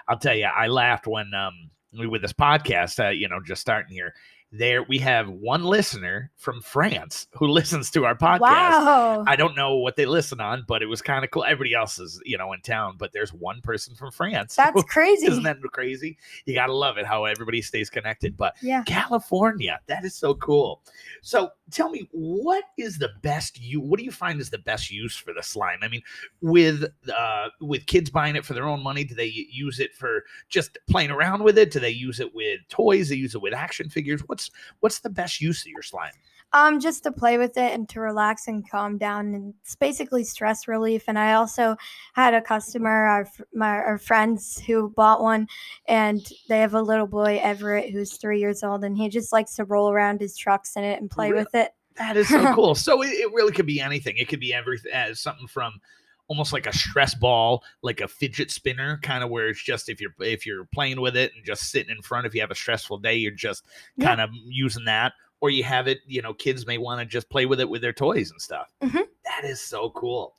I'll 0.08 0.18
tell 0.18 0.34
you 0.34 0.46
i 0.46 0.66
laughed 0.66 1.06
when 1.06 1.32
um 1.32 1.70
with 2.10 2.22
this 2.22 2.32
podcast 2.32 3.04
uh, 3.04 3.10
you 3.10 3.28
know 3.28 3.40
just 3.44 3.60
starting 3.60 3.92
here 3.92 4.14
there 4.52 4.82
we 4.82 4.98
have 4.98 5.28
one 5.30 5.64
listener 5.64 6.30
from 6.36 6.60
france 6.60 7.26
who 7.32 7.46
listens 7.46 7.90
to 7.90 8.04
our 8.04 8.14
podcast 8.14 8.40
Wow. 8.40 9.24
I 9.26 9.36
don't 9.36 9.56
know 9.56 9.76
what 9.76 9.96
they 9.96 10.06
listen 10.06 10.40
on, 10.40 10.64
but 10.66 10.82
it 10.82 10.86
was 10.86 11.00
kind 11.00 11.24
of 11.24 11.30
cool. 11.30 11.44
Everybody 11.44 11.74
else 11.74 11.98
is, 11.98 12.20
you 12.24 12.36
know, 12.36 12.52
in 12.52 12.60
town, 12.60 12.96
but 12.98 13.12
there's 13.12 13.32
one 13.32 13.60
person 13.60 13.94
from 13.94 14.10
France. 14.10 14.54
That's 14.56 14.82
crazy. 14.88 15.26
Isn't 15.26 15.44
that 15.44 15.60
crazy? 15.72 16.18
You 16.44 16.54
gotta 16.54 16.72
love 16.72 16.98
it 16.98 17.06
how 17.06 17.24
everybody 17.24 17.62
stays 17.62 17.88
connected. 17.88 18.36
But 18.36 18.54
yeah. 18.60 18.82
California, 18.84 19.80
that 19.86 20.04
is 20.04 20.14
so 20.14 20.34
cool. 20.34 20.82
So 21.22 21.50
tell 21.70 21.88
me, 21.90 22.08
what 22.12 22.64
is 22.78 22.98
the 22.98 23.10
best 23.22 23.60
you? 23.60 23.80
What 23.80 23.98
do 23.98 24.04
you 24.04 24.10
find 24.10 24.40
is 24.40 24.50
the 24.50 24.58
best 24.58 24.90
use 24.90 25.16
for 25.16 25.32
the 25.32 25.42
slime? 25.42 25.78
I 25.82 25.88
mean, 25.88 26.02
with 26.40 26.84
uh, 27.14 27.48
with 27.60 27.86
kids 27.86 28.10
buying 28.10 28.36
it 28.36 28.44
for 28.44 28.54
their 28.54 28.66
own 28.66 28.82
money, 28.82 29.04
do 29.04 29.14
they 29.14 29.26
use 29.26 29.80
it 29.80 29.94
for 29.94 30.24
just 30.48 30.78
playing 30.90 31.10
around 31.10 31.42
with 31.42 31.58
it? 31.58 31.70
Do 31.70 31.80
they 31.80 31.90
use 31.90 32.20
it 32.20 32.34
with 32.34 32.60
toys? 32.68 33.08
They 33.08 33.16
use 33.16 33.34
it 33.34 33.42
with 33.42 33.54
action 33.54 33.88
figures? 33.88 34.22
What's 34.26 34.41
what's 34.80 35.00
the 35.00 35.10
best 35.10 35.40
use 35.40 35.62
of 35.62 35.68
your 35.68 35.82
slime? 35.82 36.12
Um, 36.54 36.80
just 36.80 37.02
to 37.04 37.12
play 37.12 37.38
with 37.38 37.56
it 37.56 37.72
and 37.72 37.88
to 37.88 38.00
relax 38.00 38.46
and 38.46 38.68
calm 38.68 38.98
down, 38.98 39.34
and 39.34 39.54
it's 39.62 39.74
basically 39.74 40.22
stress 40.22 40.68
relief. 40.68 41.04
And 41.08 41.18
I 41.18 41.32
also 41.32 41.76
had 42.12 42.34
a 42.34 42.42
customer, 42.42 42.90
our 42.90 43.26
my 43.54 43.78
our 43.78 43.96
friends 43.96 44.60
who 44.60 44.90
bought 44.90 45.22
one, 45.22 45.48
and 45.88 46.20
they 46.50 46.58
have 46.58 46.74
a 46.74 46.82
little 46.82 47.06
boy 47.06 47.40
Everett 47.42 47.90
who's 47.90 48.18
three 48.18 48.38
years 48.38 48.62
old, 48.62 48.84
and 48.84 48.98
he 48.98 49.08
just 49.08 49.32
likes 49.32 49.54
to 49.56 49.64
roll 49.64 49.90
around 49.90 50.20
his 50.20 50.36
trucks 50.36 50.76
in 50.76 50.84
it 50.84 51.00
and 51.00 51.10
play 51.10 51.30
Really? 51.30 51.44
with 51.44 51.54
it. 51.54 51.72
That 51.96 52.18
is 52.18 52.28
so 52.28 52.52
cool. 52.54 52.74
So 52.74 53.02
it, 53.02 53.08
it 53.08 53.32
really 53.32 53.52
could 53.52 53.66
be 53.66 53.80
anything. 53.80 54.18
It 54.18 54.28
could 54.28 54.40
be 54.40 54.52
everything, 54.52 54.92
uh, 54.92 55.14
something 55.14 55.46
from 55.46 55.80
almost 56.28 56.52
like 56.52 56.66
a 56.66 56.72
stress 56.72 57.14
ball, 57.14 57.62
like 57.82 58.00
a 58.00 58.08
fidget 58.08 58.50
spinner, 58.50 58.98
kind 59.02 59.22
of 59.22 59.30
where 59.30 59.48
it's 59.48 59.62
just 59.62 59.88
if 59.88 60.00
you're 60.00 60.14
if 60.20 60.46
you're 60.46 60.64
playing 60.72 61.00
with 61.00 61.16
it 61.16 61.32
and 61.36 61.44
just 61.44 61.70
sitting 61.70 61.94
in 61.94 62.02
front. 62.02 62.26
If 62.26 62.34
you 62.34 62.40
have 62.40 62.50
a 62.50 62.54
stressful 62.54 62.98
day, 62.98 63.16
you're 63.16 63.32
just 63.32 63.64
Yeah. 63.96 64.06
kind 64.06 64.20
of 64.20 64.30
using 64.44 64.84
that, 64.86 65.12
or 65.40 65.50
you 65.50 65.64
have 65.64 65.88
it. 65.88 66.00
You 66.06 66.22
know, 66.22 66.32
kids 66.34 66.66
may 66.66 66.78
want 66.78 67.00
to 67.00 67.06
just 67.06 67.28
play 67.28 67.46
with 67.46 67.60
it 67.60 67.68
with 67.68 67.82
their 67.82 67.92
toys 67.92 68.30
and 68.30 68.40
stuff. 68.40 68.72
Mhm. 68.82 69.06
That 69.24 69.44
is 69.44 69.60
so 69.60 69.90
cool. 69.90 70.36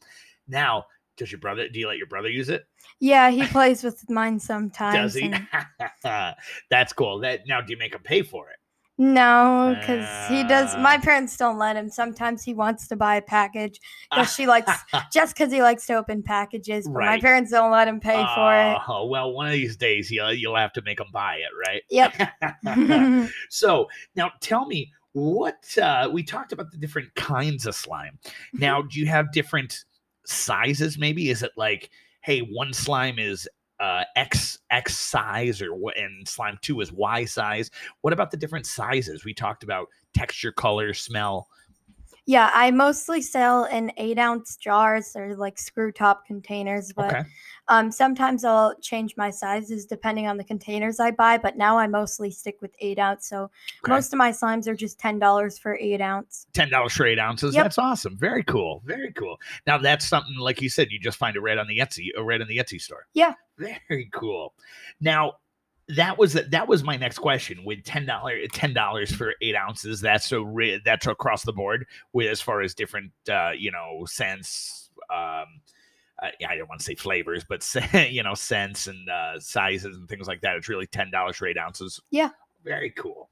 Now, 0.48 0.86
does 1.18 1.32
your 1.32 1.40
brother? 1.40 1.70
Do 1.70 1.80
you 1.80 1.88
let 1.88 1.98
your 1.98 2.08
brother 2.08 2.30
use 2.30 2.50
it? 2.50 2.66
Yeah, 3.00 3.30
he 3.30 3.46
plays 3.48 3.84
with 3.84 4.10
mine 4.10 4.40
sometimes. 4.40 4.96
Does 4.96 5.14
he? 5.16 5.32
and- 5.32 5.48
That's 6.70 6.94
cool. 6.94 7.20
That 7.20 7.42
now, 7.48 7.62
do 7.62 7.72
you 7.72 7.78
make 7.78 7.94
him 7.94 8.02
pay 8.04 8.22
for 8.24 8.50
it? 8.50 8.58
No, 8.98 9.76
because 9.80 10.08
he 10.30 10.44
does. 10.44 10.76
My 10.78 11.00
parents 11.00 11.36
don't 11.36 11.58
let 11.58 11.76
him. 11.76 11.90
Sometimes 11.90 12.44
he 12.44 12.54
wants 12.54 12.88
to 12.90 12.96
buy 12.96 13.16
a 13.16 13.22
package 13.22 13.80
because 14.12 14.34
she 14.34 14.46
likes 14.56 14.72
just 15.12 15.36
because 15.36 15.52
he 15.52 15.64
likes 15.64 15.88
to 15.88 15.96
open 15.96 16.22
packages. 16.22 16.86
But 16.88 17.00
my 17.00 17.20
parents 17.20 17.50
don't 17.50 17.72
let 17.72 17.88
him 17.88 18.00
pay 18.00 18.24
for 18.36 18.54
it. 18.54 18.78
Oh 18.88 19.08
well, 19.08 19.34
one 19.34 19.48
of 19.48 19.54
these 19.54 19.76
days 19.76 20.12
you'll 20.12 20.34
you'll 20.34 20.56
have 20.56 20.74
to 20.74 20.82
make 20.84 21.00
him 21.00 21.08
buy 21.12 21.38
it, 21.38 21.50
right? 21.68 21.82
Yep. 21.90 23.30
so 23.50 23.88
now 24.16 24.32
tell 24.42 24.68
me 24.68 24.92
what 25.14 25.76
uh, 25.82 26.10
we 26.12 26.24
talked 26.24 26.52
about 26.52 26.72
the 26.72 26.78
different 26.78 27.14
kinds 27.16 27.66
of 27.66 27.76
slime. 27.76 28.20
Now, 28.54 28.84
do 28.84 29.00
you 29.00 29.08
have 29.08 29.32
different 29.32 29.86
sizes? 30.26 30.98
Maybe 30.98 31.30
is 31.30 31.42
it 31.42 31.52
like, 31.58 31.90
hey, 32.22 32.40
one 32.42 32.74
slime 32.74 33.18
is 33.18 33.48
uh, 33.84 34.04
X 34.16 34.60
X 34.70 34.98
size, 34.98 35.62
or 35.62 35.76
what, 35.76 35.98
and 35.98 36.26
slime 36.26 36.58
two 36.62 36.80
is 36.80 36.92
Y 36.94 37.26
size? 37.26 37.70
What 38.00 38.14
about 38.14 38.32
the 38.32 38.38
different 38.38 38.66
sizes? 38.66 39.26
We 39.26 39.34
talked 39.34 39.64
about 39.64 39.88
texture, 40.14 40.54
color, 40.54 40.94
smell. 40.94 41.50
yeah, 42.26 42.50
I 42.54 42.72
mostly 42.72 43.22
sell 43.22 43.66
in 43.66 43.92
eight 43.98 44.18
ounce 44.18 44.56
jars 44.56 45.16
or 45.16 45.36
like 45.36 45.60
screw 45.60 45.92
top 45.92 46.26
containers. 46.26 46.94
But 46.94 47.14
Okay, 47.14 47.24
um, 47.68 47.92
sometimes 47.92 48.44
I'll 48.44 48.76
change 48.80 49.16
my 49.16 49.30
sizes 49.30 49.86
depending 49.86 50.28
on 50.28 50.38
the 50.38 50.44
containers 50.44 51.00
I 51.00 51.12
buy. 51.12 51.38
But 51.38 51.58
now 51.58 51.78
I 51.78 51.88
mostly 51.88 52.30
stick 52.32 52.58
with 52.62 52.72
eight 52.80 53.00
ounce. 53.00 53.28
So 53.28 53.50
Okay. 53.84 53.92
most 53.94 54.12
of 54.14 54.18
my 54.18 54.32
slimes 54.32 54.68
are 54.68 54.76
just 54.76 55.00
ten 55.00 55.20
dollars 55.20 55.58
for 55.58 55.78
eight 55.78 56.02
ounce. 56.02 56.48
ten 56.54 56.70
dollars 56.70 56.94
for 56.94 57.06
eight 57.06 57.20
ounces. 57.20 57.56
Yep. 57.56 57.64
That's 57.64 57.78
awesome. 57.78 58.18
Very 58.18 58.44
cool. 58.44 58.82
Very 58.86 59.12
cool. 59.14 59.40
Now 59.66 59.78
that's 59.78 60.06
something 60.06 60.36
like 60.38 60.62
you 60.62 60.70
said. 60.70 60.92
You 60.92 61.00
just 61.00 61.18
find 61.18 61.36
it 61.36 61.42
right 61.42 61.58
on 61.58 61.68
the 61.68 61.80
Etsy, 61.80 62.10
or 62.18 62.24
right 62.24 62.42
on 62.42 62.48
the 62.48 62.58
Etsy 62.58 62.82
store. 62.82 63.08
Yeah. 63.14 63.34
Very 63.58 64.10
cool. 64.12 64.54
Now 65.00 65.34
that 65.90 66.18
was 66.18 66.34
that 66.34 66.68
was 66.68 66.84
my 66.84 66.96
next 66.98 67.20
question. 67.20 67.64
With 67.66 67.84
ten 67.84 68.06
dollars 68.06 68.48
ten 68.54 68.74
dollars 68.74 69.14
for 69.14 69.36
eight 69.42 69.56
ounces, 69.56 70.02
that's 70.02 70.26
so 70.28 70.42
re- 70.44 70.82
that's 70.84 71.08
across 71.08 71.44
the 71.44 71.54
board 71.54 71.86
with 72.14 72.28
as 72.30 72.42
far 72.42 72.62
as 72.62 72.74
different 72.74 73.12
uh, 73.30 73.52
you 73.52 73.72
know 73.72 74.06
scents. 74.06 74.90
Um, 75.14 75.46
uh, 76.22 76.28
I 76.48 76.56
don't 76.56 76.70
want 76.70 76.80
to 76.80 76.86
say 76.86 76.96
flavors, 76.96 77.44
but 77.48 77.68
you 78.10 78.24
know 78.24 78.34
scents 78.34 78.88
and 78.88 79.10
uh, 79.10 79.40
sizes 79.40 79.98
and 79.98 80.08
things 80.08 80.28
like 80.28 80.42
that. 80.42 80.56
It's 80.56 80.70
really 80.70 80.88
ten 80.88 81.12
dollars 81.12 81.38
for 81.38 81.48
eight 81.48 81.58
ounces. 81.58 82.02
Yeah. 82.12 82.30
Very 82.64 82.92
cool. 82.92 83.30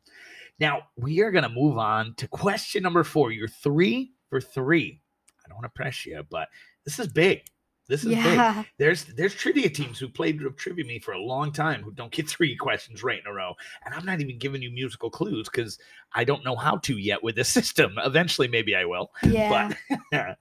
Now 0.60 0.84
we 0.98 1.22
are 1.22 1.32
going 1.32 1.44
to 1.44 1.50
move 1.50 1.78
on 1.78 2.14
to 2.16 2.28
question 2.28 2.84
number 2.84 3.04
four. 3.04 3.32
You're 3.32 3.48
three 3.48 4.12
for 4.30 4.42
three. 4.42 5.00
I 5.44 5.50
don't 5.50 5.58
want 5.58 5.74
to 5.74 5.78
press 5.78 6.06
you, 6.06 6.24
but 6.30 6.50
this 6.86 7.00
is 7.00 7.08
big. 7.08 7.44
This 7.88 8.06
is 8.06 8.16
big. 8.16 8.66
There's 8.78 9.04
there's 9.04 9.36
trivia 9.36 9.70
teams 9.70 10.00
who 10.00 10.08
played 10.08 10.40
trivia 10.56 10.86
me 10.86 11.00
for 11.00 11.12
a 11.12 11.20
long 11.20 11.52
time 11.52 11.84
who 11.84 11.92
don't 11.92 12.12
get 12.12 12.30
three 12.30 12.56
questions 12.56 13.04
right 13.04 13.20
in 13.20 13.30
a 13.30 13.34
row, 13.34 13.54
and 13.84 13.94
I'm 13.94 14.06
not 14.06 14.22
even 14.22 14.38
giving 14.38 14.62
you 14.62 14.72
musical 14.72 15.10
clues 15.10 15.50
because 15.50 15.78
I 16.14 16.24
don't 16.24 16.46
know 16.46 16.56
how 16.56 16.78
to 16.78 16.98
yet 16.98 17.22
with 17.22 17.36
this 17.36 17.50
system. 17.60 17.96
Eventually, 17.98 18.48
maybe 18.48 18.76
I 18.76 18.86
will. 18.86 19.12
Yeah. 19.24 19.74
But 20.12 20.38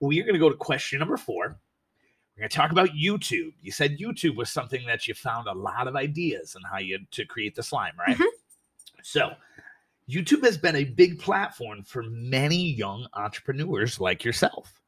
we 0.00 0.18
are 0.20 0.24
going 0.24 0.34
to 0.34 0.40
go 0.40 0.48
to 0.48 0.56
question 0.56 0.98
number 0.98 1.18
four. 1.18 1.58
We're 2.36 2.42
going 2.42 2.50
to 2.50 2.56
talk 2.56 2.72
about 2.72 2.90
YouTube. 2.90 3.52
You 3.62 3.70
said 3.70 3.98
YouTube 3.98 4.34
was 4.36 4.50
something 4.50 4.84
that 4.86 5.06
you 5.06 5.14
found 5.14 5.46
a 5.46 5.52
lot 5.52 5.86
of 5.86 5.94
ideas 5.94 6.56
on 6.56 6.62
how 6.70 6.78
you 6.78 6.98
to 7.12 7.24
create 7.24 7.54
the 7.54 7.62
slime, 7.62 7.94
right? 7.98 8.16
Mhm. 8.16 8.26
So, 9.02 9.34
YouTube 10.10 10.42
has 10.44 10.58
been 10.58 10.76
a 10.76 10.84
big 10.84 11.20
platform 11.20 11.82
for 11.84 12.02
many 12.02 12.70
young 12.72 13.06
entrepreneurs 13.14 14.00
like 14.00 14.24
yourself. 14.24 14.80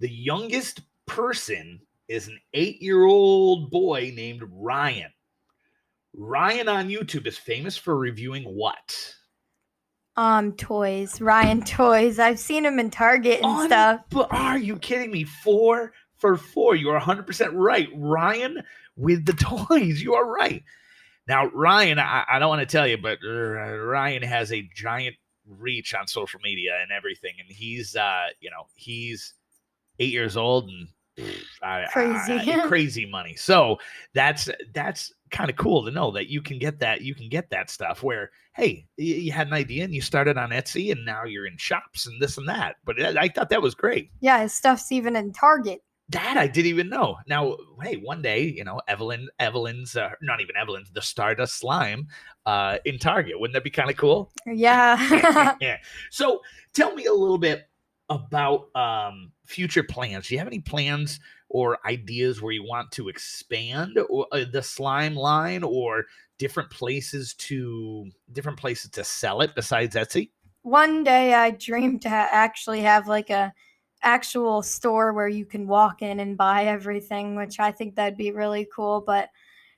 The 0.00 0.08
youngest 0.10 0.80
person 1.06 1.80
is 2.08 2.28
an 2.28 2.40
eight 2.54 2.80
year 2.80 3.04
old 3.04 3.70
boy 3.70 4.12
named 4.16 4.42
Ryan. 4.50 5.12
Ryan 6.14 6.68
on 6.68 6.88
YouTube 6.88 7.26
is 7.26 7.36
famous 7.36 7.76
for 7.76 7.96
reviewing 7.96 8.44
what? 8.44 9.14
Um, 10.16 10.52
toys, 10.52 11.20
Ryan 11.20 11.62
toys. 11.64 12.18
I've 12.18 12.40
seen 12.40 12.64
him 12.64 12.78
in 12.78 12.90
Target 12.90 13.36
and 13.42 13.46
Un- 13.46 13.66
stuff. 13.68 14.00
But 14.10 14.32
are 14.32 14.58
you 14.58 14.78
kidding 14.78 15.10
me? 15.10 15.24
Four 15.24 15.92
for 16.18 16.36
four. 16.36 16.74
You 16.76 16.90
are 16.90 17.00
100% 17.00 17.50
right. 17.54 17.88
Ryan 17.94 18.62
with 18.96 19.24
the 19.24 19.32
toys. 19.68 20.02
You 20.02 20.14
are 20.14 20.26
right. 20.26 20.62
Now, 21.26 21.46
Ryan, 21.46 21.98
I, 21.98 22.24
I 22.30 22.38
don't 22.38 22.48
want 22.48 22.60
to 22.68 22.72
tell 22.76 22.86
you, 22.86 22.96
but 22.98 23.18
uh, 23.24 23.28
Ryan 23.28 24.22
has 24.22 24.52
a 24.52 24.68
giant 24.74 25.16
reach 25.46 25.94
on 25.94 26.06
social 26.06 26.40
media 26.42 26.78
and 26.82 26.90
everything. 26.90 27.34
And 27.38 27.48
he's, 27.50 27.96
uh, 27.96 28.26
you 28.40 28.50
know, 28.50 28.66
he's 28.74 29.34
eight 29.98 30.12
years 30.12 30.36
old 30.36 30.68
and 30.70 30.88
I- 31.62 31.82
I- 31.82 31.86
Crazy. 31.92 32.52
I- 32.52 32.66
crazy 32.68 33.04
money. 33.06 33.34
So 33.34 33.78
that's 34.14 34.48
that's 34.72 35.12
kind 35.30 35.50
of 35.50 35.56
cool 35.56 35.84
to 35.84 35.90
know 35.90 36.12
that 36.12 36.28
you 36.28 36.40
can 36.40 36.58
get 36.58 36.78
that 36.80 37.00
you 37.02 37.14
can 37.14 37.28
get 37.28 37.50
that 37.50 37.68
stuff 37.70 38.02
where 38.02 38.30
hey 38.54 38.86
y- 38.96 39.04
you 39.04 39.32
had 39.32 39.48
an 39.48 39.52
idea 39.52 39.84
and 39.84 39.92
you 39.92 40.00
started 40.00 40.38
on 40.38 40.50
Etsy 40.50 40.90
and 40.92 41.04
now 41.04 41.24
you're 41.24 41.46
in 41.46 41.56
shops 41.58 42.06
and 42.06 42.22
this 42.22 42.38
and 42.38 42.48
that. 42.48 42.76
But 42.84 43.02
I 43.02 43.22
I 43.22 43.28
thought 43.28 43.50
that 43.50 43.60
was 43.60 43.74
great. 43.74 44.10
Yeah, 44.20 44.40
his 44.40 44.54
stuff's 44.54 44.92
even 44.92 45.16
in 45.16 45.32
Target. 45.32 45.82
That 46.10 46.38
I 46.38 46.46
didn't 46.46 46.68
even 46.68 46.88
know. 46.88 47.18
Now, 47.26 47.56
hey, 47.82 47.96
one 47.96 48.22
day, 48.22 48.42
you 48.42 48.64
know, 48.64 48.80
Evelyn, 48.88 49.28
Evelyn's, 49.38 49.94
uh, 49.94 50.10
not 50.22 50.40
even 50.40 50.56
Evelyn's, 50.56 50.90
the 50.90 51.02
Stardust 51.02 51.58
slime 51.58 52.08
uh, 52.46 52.78
in 52.86 52.98
Target. 52.98 53.38
Wouldn't 53.38 53.52
that 53.54 53.64
be 53.64 53.70
kind 53.70 53.90
of 53.90 53.96
cool? 53.96 54.32
Yeah. 54.46 55.54
yeah. 55.60 55.76
So 56.10 56.40
tell 56.72 56.94
me 56.94 57.04
a 57.04 57.12
little 57.12 57.36
bit 57.36 57.68
about 58.08 58.74
um, 58.74 59.32
future 59.44 59.82
plans. 59.82 60.28
Do 60.28 60.34
you 60.34 60.38
have 60.38 60.46
any 60.48 60.60
plans 60.60 61.20
or 61.50 61.78
ideas 61.86 62.40
where 62.40 62.52
you 62.52 62.64
want 62.64 62.90
to 62.92 63.08
expand 63.08 63.98
or, 64.08 64.26
uh, 64.32 64.44
the 64.50 64.62
slime 64.62 65.14
line 65.14 65.62
or 65.62 66.06
different 66.38 66.70
places 66.70 67.34
to 67.34 68.10
different 68.32 68.58
places 68.58 68.90
to 68.92 69.04
sell 69.04 69.42
it 69.42 69.54
besides 69.54 69.94
Etsy? 69.94 70.30
One 70.62 71.04
day 71.04 71.34
I 71.34 71.50
dream 71.50 71.98
to 72.00 72.08
ha- 72.08 72.28
actually 72.30 72.80
have 72.80 73.08
like 73.08 73.30
a 73.30 73.52
actual 74.02 74.62
store 74.62 75.12
where 75.12 75.28
you 75.28 75.44
can 75.44 75.66
walk 75.66 76.02
in 76.02 76.20
and 76.20 76.36
buy 76.36 76.64
everything, 76.64 77.36
which 77.36 77.60
I 77.60 77.72
think 77.72 77.94
that'd 77.94 78.16
be 78.18 78.32
really 78.32 78.66
cool. 78.74 79.00
But 79.00 79.30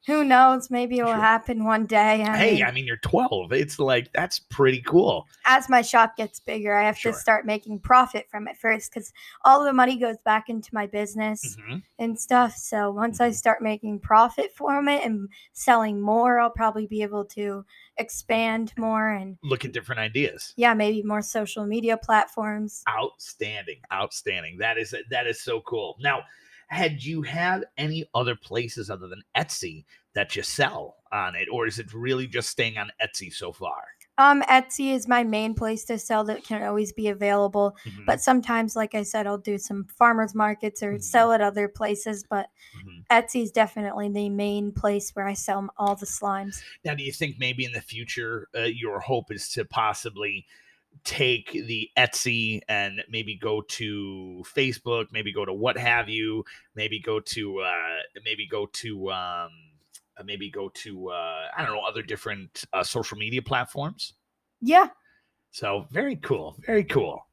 who 0.06 0.24
knows? 0.24 0.70
Maybe 0.70 0.98
it'll 0.98 1.10
Sure. 1.12 1.16
happen 1.20 1.64
one 1.64 1.86
day. 1.86 2.22
I 2.24 2.36
hey, 2.38 2.54
mean, 2.54 2.64
I 2.64 2.70
mean 2.72 2.86
you're 2.86 2.96
12. 2.98 3.52
It's 3.52 3.78
like 3.78 4.12
that's 4.12 4.38
pretty 4.38 4.80
cool. 4.82 5.26
as 5.44 5.68
my 5.68 5.82
shop 5.82 6.16
gets 6.16 6.38
bigger, 6.40 6.74
I 6.74 6.84
have 6.84 6.96
Sure. 6.98 7.12
to 7.12 7.18
start 7.18 7.44
making 7.46 7.80
profit 7.80 8.26
from 8.30 8.46
it 8.48 8.56
first 8.56 8.90
because 8.92 9.12
all 9.44 9.64
the 9.64 9.72
money 9.72 9.96
goes 9.98 10.16
back 10.24 10.48
into 10.48 10.70
my 10.72 10.86
business 10.86 11.56
Mhm. 11.56 11.82
and 11.98 12.18
stuff. 12.18 12.56
So 12.56 12.90
once 12.90 13.20
I 13.20 13.30
Mhm. 13.30 13.34
start 13.34 13.62
making 13.62 14.00
profit 14.00 14.54
from 14.54 14.88
it 14.88 15.04
and 15.04 15.28
selling 15.52 16.00
more, 16.00 16.38
I'll 16.40 16.50
probably 16.50 16.86
be 16.86 17.02
able 17.02 17.24
to 17.26 17.64
expand 17.96 18.72
more 18.78 19.08
and 19.10 19.36
Look 19.42 19.64
at 19.64 19.72
different 19.72 19.98
ideas. 20.00 20.54
yeah, 20.56 20.72
maybe 20.74 21.02
more 21.02 21.22
social 21.22 21.66
media 21.66 21.96
platforms. 21.96 22.82
outstanding 22.88 23.80
outstanding 23.92 24.56
that 24.58 24.78
is 24.78 24.94
that 25.10 25.26
is 25.26 25.40
so 25.40 25.60
cool 25.62 25.96
now 26.00 26.22
had 26.70 27.02
you 27.02 27.22
had 27.22 27.64
any 27.76 28.04
other 28.14 28.36
places 28.36 28.90
other 28.90 29.08
than 29.08 29.22
etsy 29.36 29.84
that 30.14 30.34
you 30.36 30.42
sell 30.42 30.96
on 31.12 31.34
it 31.34 31.48
or 31.52 31.66
is 31.66 31.78
it 31.78 31.92
really 31.92 32.26
just 32.26 32.48
staying 32.48 32.78
on 32.78 32.90
etsy 33.02 33.32
so 33.32 33.52
far 33.52 33.82
Um, 34.18 34.42
Etsy 34.42 34.92
is 34.92 35.08
my 35.08 35.24
main 35.24 35.54
place 35.54 35.84
to 35.86 35.98
sell 35.98 36.24
that 36.24 36.44
can 36.44 36.62
always 36.62 36.92
be 36.92 37.08
available. 37.08 37.74
Mhm, 37.86 38.04
But 38.04 38.20
sometimes, 38.20 38.76
like 38.76 38.94
I 38.94 39.02
said, 39.02 39.26
I'll 39.26 39.38
do 39.38 39.56
some 39.56 39.86
farmers 39.86 40.34
markets 40.34 40.82
or 40.82 40.96
Mhm. 40.96 41.02
sell 41.02 41.32
at 41.32 41.40
other 41.40 41.68
places. 41.68 42.22
But 42.28 42.50
mhm. 42.76 43.04
Etsy 43.10 43.42
is 43.44 43.50
definitely 43.50 44.10
the 44.10 44.28
main 44.28 44.72
place 44.72 45.10
where 45.14 45.26
I 45.26 45.32
sell 45.34 45.70
all 45.78 45.96
the 45.96 46.04
slimes. 46.06 46.60
now 46.84 46.94
do 46.94 47.02
you 47.02 47.12
think 47.12 47.38
maybe 47.38 47.64
in 47.64 47.72
the 47.72 47.80
future 47.80 48.48
uh, 48.54 48.60
your 48.64 49.00
hope 49.00 49.32
is 49.32 49.48
to 49.52 49.64
possibly 49.64 50.44
take 51.04 51.52
the 51.52 51.88
etsy 51.96 52.60
and 52.68 53.02
maybe 53.08 53.36
go 53.36 53.62
to 53.62 54.44
facebook 54.54 55.06
maybe 55.12 55.32
go 55.32 55.44
to 55.44 55.52
what 55.52 55.78
have 55.78 56.08
you 56.08 56.44
maybe 56.74 57.00
go 57.00 57.18
to 57.20 57.58
uh 57.60 58.20
maybe 58.24 58.46
go 58.46 58.66
to 58.66 59.10
um 59.10 59.48
uh, 60.18 60.22
maybe 60.24 60.50
go 60.50 60.68
to 60.68 61.08
uh 61.08 61.46
i 61.56 61.64
don't 61.64 61.74
know 61.74 61.80
other 61.88 62.02
different 62.02 62.64
uh, 62.74 62.82
social 62.82 63.16
media 63.16 63.40
platforms 63.40 64.12
Yeah, 64.60 64.88
So 65.50 65.86
very 65.90 66.16
cool. 66.16 66.56
Very 66.66 66.84
cool. 66.84 67.26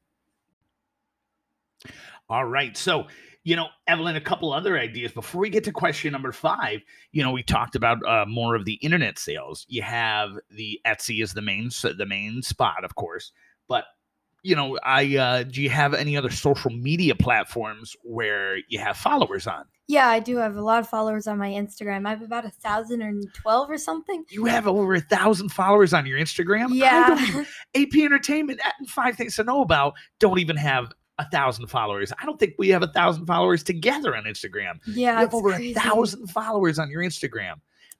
All 2.28 2.44
right. 2.44 2.76
So, 2.76 3.06
you 3.44 3.56
know, 3.56 3.68
Evelyn, 3.86 4.16
a 4.16 4.20
couple 4.20 4.52
other 4.52 4.78
ideas 4.78 5.12
before 5.12 5.40
we 5.40 5.48
get 5.50 5.64
to 5.64 5.72
question 5.72 6.12
number 6.12 6.32
five. 6.32 6.80
You 7.12 7.22
know, 7.22 7.30
we 7.30 7.42
talked 7.42 7.74
about 7.76 7.98
uh, 8.06 8.26
more 8.26 8.54
of 8.54 8.64
the 8.64 8.74
internet 8.74 9.18
sales. 9.18 9.64
You 9.68 9.82
have 9.82 10.30
the 10.50 10.80
Etsy 10.86 11.22
is 11.22 11.32
the 11.32 11.42
main 11.42 11.70
the 11.82 12.06
main 12.06 12.42
spot, 12.42 12.84
of 12.84 12.94
course. 12.96 13.32
But 13.68 13.84
you 14.42 14.54
know, 14.56 14.78
I 14.82 15.16
uh, 15.16 15.42
do 15.44 15.60
you 15.62 15.70
have 15.70 15.94
any 15.94 16.16
other 16.16 16.30
social 16.30 16.70
media 16.70 17.14
platforms 17.14 17.94
where 18.02 18.58
you 18.68 18.78
have 18.78 18.96
followers 18.96 19.46
on? 19.46 19.64
yeah, 19.90 20.06
I 20.06 20.20
do 20.20 20.36
have 20.36 20.56
a 20.56 20.60
lot 20.60 20.80
of 20.80 20.88
followers 20.88 21.26
on 21.26 21.38
my 21.38 21.48
Instagram. 21.48 22.06
I 22.06 22.10
have 22.10 22.20
about 22.20 22.44
a 22.44 22.50
thousand 22.50 23.00
and 23.02 23.24
twelve 23.34 23.70
or 23.70 23.78
something. 23.78 24.24
You 24.30 24.44
have 24.44 24.66
over 24.68 24.94
a 24.94 25.00
thousand 25.00 25.48
followers 25.48 25.94
on 25.94 26.04
your 26.06 26.18
Instagram. 26.18 26.66
Even- 26.66 26.76
Yeah, 26.76 27.44
AP 27.74 27.94
Entertainment 28.04 28.60
and 28.78 28.88
Five 28.88 29.16
Things 29.16 29.36
to 29.36 29.44
Know 29.44 29.62
About 29.62 29.94
don't 30.20 30.38
even 30.38 30.56
have 30.56 30.92
a 31.18 31.28
thousand 31.30 31.66
followers. 31.68 32.12
I 32.20 32.26
don't 32.26 32.38
think 32.38 32.54
we 32.58 32.68
have 32.68 32.82
a 32.82 32.88
thousand 32.92 33.26
followers 33.26 33.62
together 33.64 34.14
on 34.14 34.24
Instagram. 34.24 34.74
yeah, 34.86 35.14
you 35.14 35.18
have 35.20 35.34
over 35.34 35.50
crazy. 35.52 35.72
a 35.72 35.80
thousand 35.80 36.26
followers 36.28 36.78
on 36.78 36.90
your 36.90 37.02
Instagram. 37.02 37.54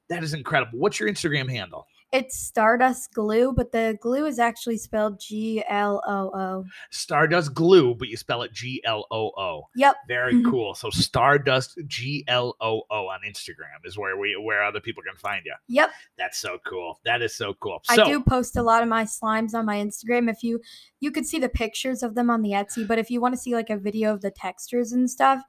That 0.09 0.23
is 0.23 0.35
incredible. 0.35 0.79
What's 0.79 1.01
your 1.01 1.09
Instagram 1.09 1.51
handle? 1.51 1.87
It's 2.11 2.39
Stardust 2.39 3.13
Glue, 3.13 3.53
but 3.53 3.71
the 3.71 3.99
glue 4.01 4.25
is 4.25 4.39
actually 4.39 4.79
spelled 4.79 5.21
G 5.21 5.63
L 5.69 6.03
O 6.07 6.31
O. 6.35 6.65
Stardust 6.91 7.53
Glue, 7.53 7.95
but 7.95 8.09
you 8.09 8.17
spell 8.17 8.43
it 8.43 8.53
G 8.53 8.81
L 8.85 9.07
O 9.11 9.31
O. 9.37 9.69
Yep. 9.77 9.97
Very 10.09 10.35
Mhm. 10.35 10.51
cool. 10.51 10.75
So 10.75 10.89
Stardust 10.89 11.79
G 11.87 12.25
L 12.27 12.57
O 12.63 12.83
O 12.91 13.09
on 13.09 13.21
Instagram 13.29 13.85
is 13.85 13.99
where 13.99 14.17
we 14.17 14.37
where 14.37 14.65
other 14.65 14.81
people 14.81 15.03
can 15.03 15.17
find 15.17 15.45
you. 15.45 15.55
Yep. 15.69 15.91
That's 16.17 16.39
so 16.39 16.59
cool. 16.67 16.99
That 17.05 17.21
is 17.21 17.35
so 17.35 17.53
cool. 17.55 17.81
So 17.85 18.03
I 18.03 18.07
do 18.07 18.23
post 18.23 18.57
a 18.57 18.63
lot 18.63 18.83
of 18.83 18.89
my 18.89 19.05
slimes 19.05 19.53
on 19.53 19.67
my 19.67 19.77
Instagram. 19.77 20.31
If 20.31 20.43
you 20.43 20.61
you 21.01 21.11
could 21.11 21.27
see 21.27 21.39
the 21.39 21.49
pictures 21.51 22.03
of 22.03 22.15
them 22.15 22.31
on 22.31 22.41
the 22.41 22.51
Etsy, 22.53 22.89
but 22.89 22.99
if 22.99 23.11
you 23.11 23.21
want 23.21 23.35
to 23.35 23.41
see 23.41 23.55
like 23.55 23.69
a 23.69 23.77
video 23.77 24.15
of 24.15 24.23
the 24.23 24.31
textures 24.31 24.93
and 24.93 25.11
stuff, 25.11 25.43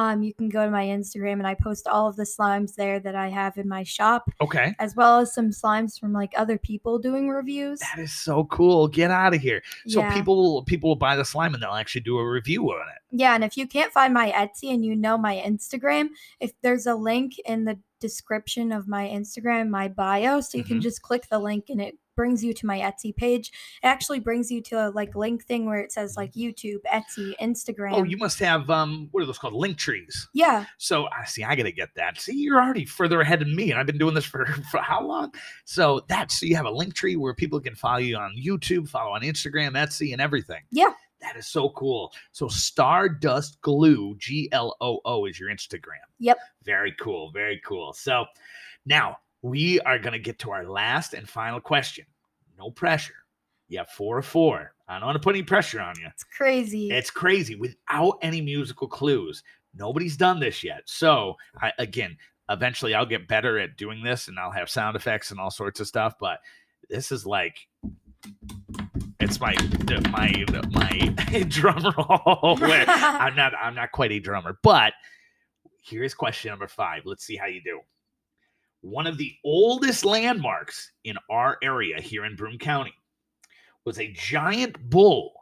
um, 0.00 0.22
you 0.22 0.32
can 0.32 0.48
go 0.48 0.64
to 0.64 0.70
my 0.70 0.86
Instagram 0.86 1.34
and 1.34 1.46
I 1.46 1.54
post 1.54 1.86
all 1.86 2.08
of 2.08 2.16
the 2.16 2.22
slimes 2.22 2.74
there 2.74 3.00
that 3.00 3.14
I 3.14 3.28
have 3.28 3.58
in 3.58 3.68
my 3.68 3.82
shop, 3.82 4.30
okay. 4.40 4.74
as 4.78 4.96
well 4.96 5.18
as 5.18 5.34
some 5.34 5.50
slimes 5.50 6.00
from 6.00 6.14
like 6.14 6.32
other 6.38 6.56
people 6.56 6.98
doing 6.98 7.28
reviews. 7.28 7.80
That 7.80 7.98
is 7.98 8.12
so 8.12 8.44
cool. 8.44 8.88
Get 8.88 9.10
out 9.10 9.34
of 9.34 9.42
here. 9.42 9.62
So 9.86 10.00
yeah. 10.00 10.14
people 10.14 10.64
people 10.64 10.88
will 10.88 10.96
buy 10.96 11.16
the 11.16 11.24
slime 11.24 11.52
and 11.52 11.62
they'll 11.62 11.72
actually 11.72 12.00
do 12.00 12.16
a 12.18 12.26
review 12.26 12.70
on 12.70 12.80
it. 12.88 13.02
Yeah, 13.10 13.34
and 13.34 13.44
if 13.44 13.58
you 13.58 13.66
can't 13.66 13.92
find 13.92 14.14
my 14.14 14.30
Etsy 14.30 14.72
and 14.72 14.82
you 14.82 14.96
know 14.96 15.18
my 15.18 15.36
Instagram, 15.36 16.08
if 16.40 16.52
there's 16.62 16.86
a 16.86 16.94
link 16.94 17.38
in 17.40 17.66
the 17.66 17.78
description 18.00 18.72
of 18.72 18.88
my 18.88 19.06
Instagram, 19.06 19.68
my 19.68 19.88
bio, 19.88 20.40
so 20.40 20.56
you 20.56 20.64
Mhm. 20.64 20.68
can 20.68 20.80
just 20.80 21.02
click 21.02 21.28
the 21.28 21.38
link 21.38 21.66
and 21.68 21.82
it 21.82 21.98
brings 22.20 22.44
you 22.44 22.52
to 22.52 22.66
my 22.66 22.78
Etsy 22.80 23.16
page. 23.16 23.48
It 23.82 23.86
actually 23.86 24.20
brings 24.20 24.50
you 24.50 24.60
to 24.64 24.74
a 24.74 24.90
like 24.90 25.14
link 25.14 25.46
thing 25.46 25.64
where 25.64 25.80
it 25.80 25.90
says 25.90 26.18
like 26.18 26.32
YouTube, 26.32 26.80
Etsy, 26.92 27.32
Instagram. 27.40 27.94
Oh, 27.94 28.02
you 28.02 28.18
must 28.18 28.38
have 28.40 28.68
um 28.68 29.08
what 29.10 29.22
are 29.22 29.26
those 29.26 29.38
called? 29.38 29.54
Link 29.54 29.78
trees. 29.78 30.28
yeah, 30.34 30.66
So 30.76 31.06
I 31.18 31.24
see 31.24 31.44
I 31.44 31.56
gotta 31.56 31.72
get 31.72 31.88
that. 31.96 32.20
See, 32.20 32.34
you're 32.34 32.62
already 32.62 32.84
further 32.84 33.22
ahead 33.22 33.40
than 33.40 33.56
me, 33.56 33.70
and 33.70 33.80
I've 33.80 33.86
been 33.86 33.96
doing 33.96 34.12
this 34.12 34.26
for, 34.26 34.44
for 34.70 34.80
how 34.82 35.02
long? 35.02 35.32
So 35.64 36.04
that's 36.08 36.38
so 36.38 36.44
you 36.44 36.56
have 36.56 36.66
a 36.66 36.70
link 36.70 36.92
tree 36.92 37.16
where 37.16 37.32
people 37.32 37.58
can 37.58 37.74
follow 37.74 38.00
you 38.00 38.18
on 38.18 38.34
YouTube, 38.38 38.86
follow 38.86 39.12
on 39.12 39.22
Instagram, 39.22 39.72
Etsy, 39.72 40.12
and 40.12 40.20
everything. 40.20 40.60
Yeah. 40.70 40.90
That 41.22 41.36
is 41.36 41.46
so 41.46 41.70
cool. 41.70 42.12
So 42.32 42.48
Stardust 42.48 43.62
Glue, 43.62 44.14
G 44.18 44.50
L 44.52 44.76
O 44.82 45.00
O 45.06 45.24
is 45.24 45.40
your 45.40 45.48
Instagram. 45.48 46.04
Yep. 46.18 46.36
Very 46.64 46.94
cool. 47.00 47.30
Very 47.32 47.62
cool. 47.64 47.94
So 47.94 48.26
now 48.84 49.16
we 49.40 49.80
are 49.80 49.98
gonna 49.98 50.18
get 50.18 50.38
to 50.40 50.50
our 50.50 50.66
last 50.66 51.14
and 51.14 51.26
final 51.26 51.60
question. 51.60 52.04
No 52.60 52.70
pressure. 52.70 53.14
You 53.68 53.78
have 53.78 53.88
four 53.88 54.18
or 54.18 54.22
four. 54.22 54.74
I 54.86 54.98
don't 54.98 55.06
want 55.06 55.16
to 55.16 55.20
put 55.20 55.34
any 55.34 55.44
pressure 55.44 55.80
on 55.80 55.94
you. 55.98 56.06
it's 56.08 56.24
crazy. 56.24 56.90
It's 56.90 57.10
crazy 57.10 57.54
without 57.54 58.18
any 58.20 58.40
musical 58.40 58.86
clues. 58.86 59.42
Nobody's 59.74 60.16
done 60.16 60.40
this 60.40 60.62
yet. 60.62 60.82
So, 60.84 61.36
I, 61.60 61.72
again, 61.78 62.16
eventually 62.50 62.94
I'll 62.94 63.06
get 63.06 63.28
better 63.28 63.58
at 63.58 63.76
doing 63.76 64.02
this 64.02 64.28
and 64.28 64.38
I'll 64.38 64.50
have 64.50 64.68
sound 64.68 64.96
effects 64.96 65.30
and 65.30 65.40
all 65.40 65.50
sorts 65.50 65.80
of 65.80 65.86
stuff. 65.86 66.14
But 66.20 66.40
this 66.90 67.12
is 67.12 67.24
like, 67.24 67.56
it's 69.20 69.40
my 69.40 69.54
my 70.10 70.44
my 70.70 71.44
drum 71.48 71.82
roll. 71.96 72.58
I'm 72.62 73.36
not 73.36 73.54
I'm 73.54 73.74
not 73.74 73.92
quite 73.92 74.12
a 74.12 74.18
drummer, 74.18 74.58
but 74.62 74.92
here's 75.82 76.12
question 76.12 76.50
number 76.50 76.68
five. 76.68 77.02
Let's 77.06 77.24
see 77.24 77.36
how 77.36 77.46
you 77.46 77.62
do. 77.62 77.80
One 78.82 79.06
of 79.06 79.18
the 79.18 79.34
oldest 79.44 80.04
landmarks 80.04 80.92
in 81.04 81.16
our 81.28 81.58
area 81.62 82.00
here 82.00 82.24
in 82.24 82.36
Broome 82.36 82.58
County 82.58 82.94
was 83.84 83.98
a 83.98 84.12
giant 84.12 84.90
bull 84.90 85.32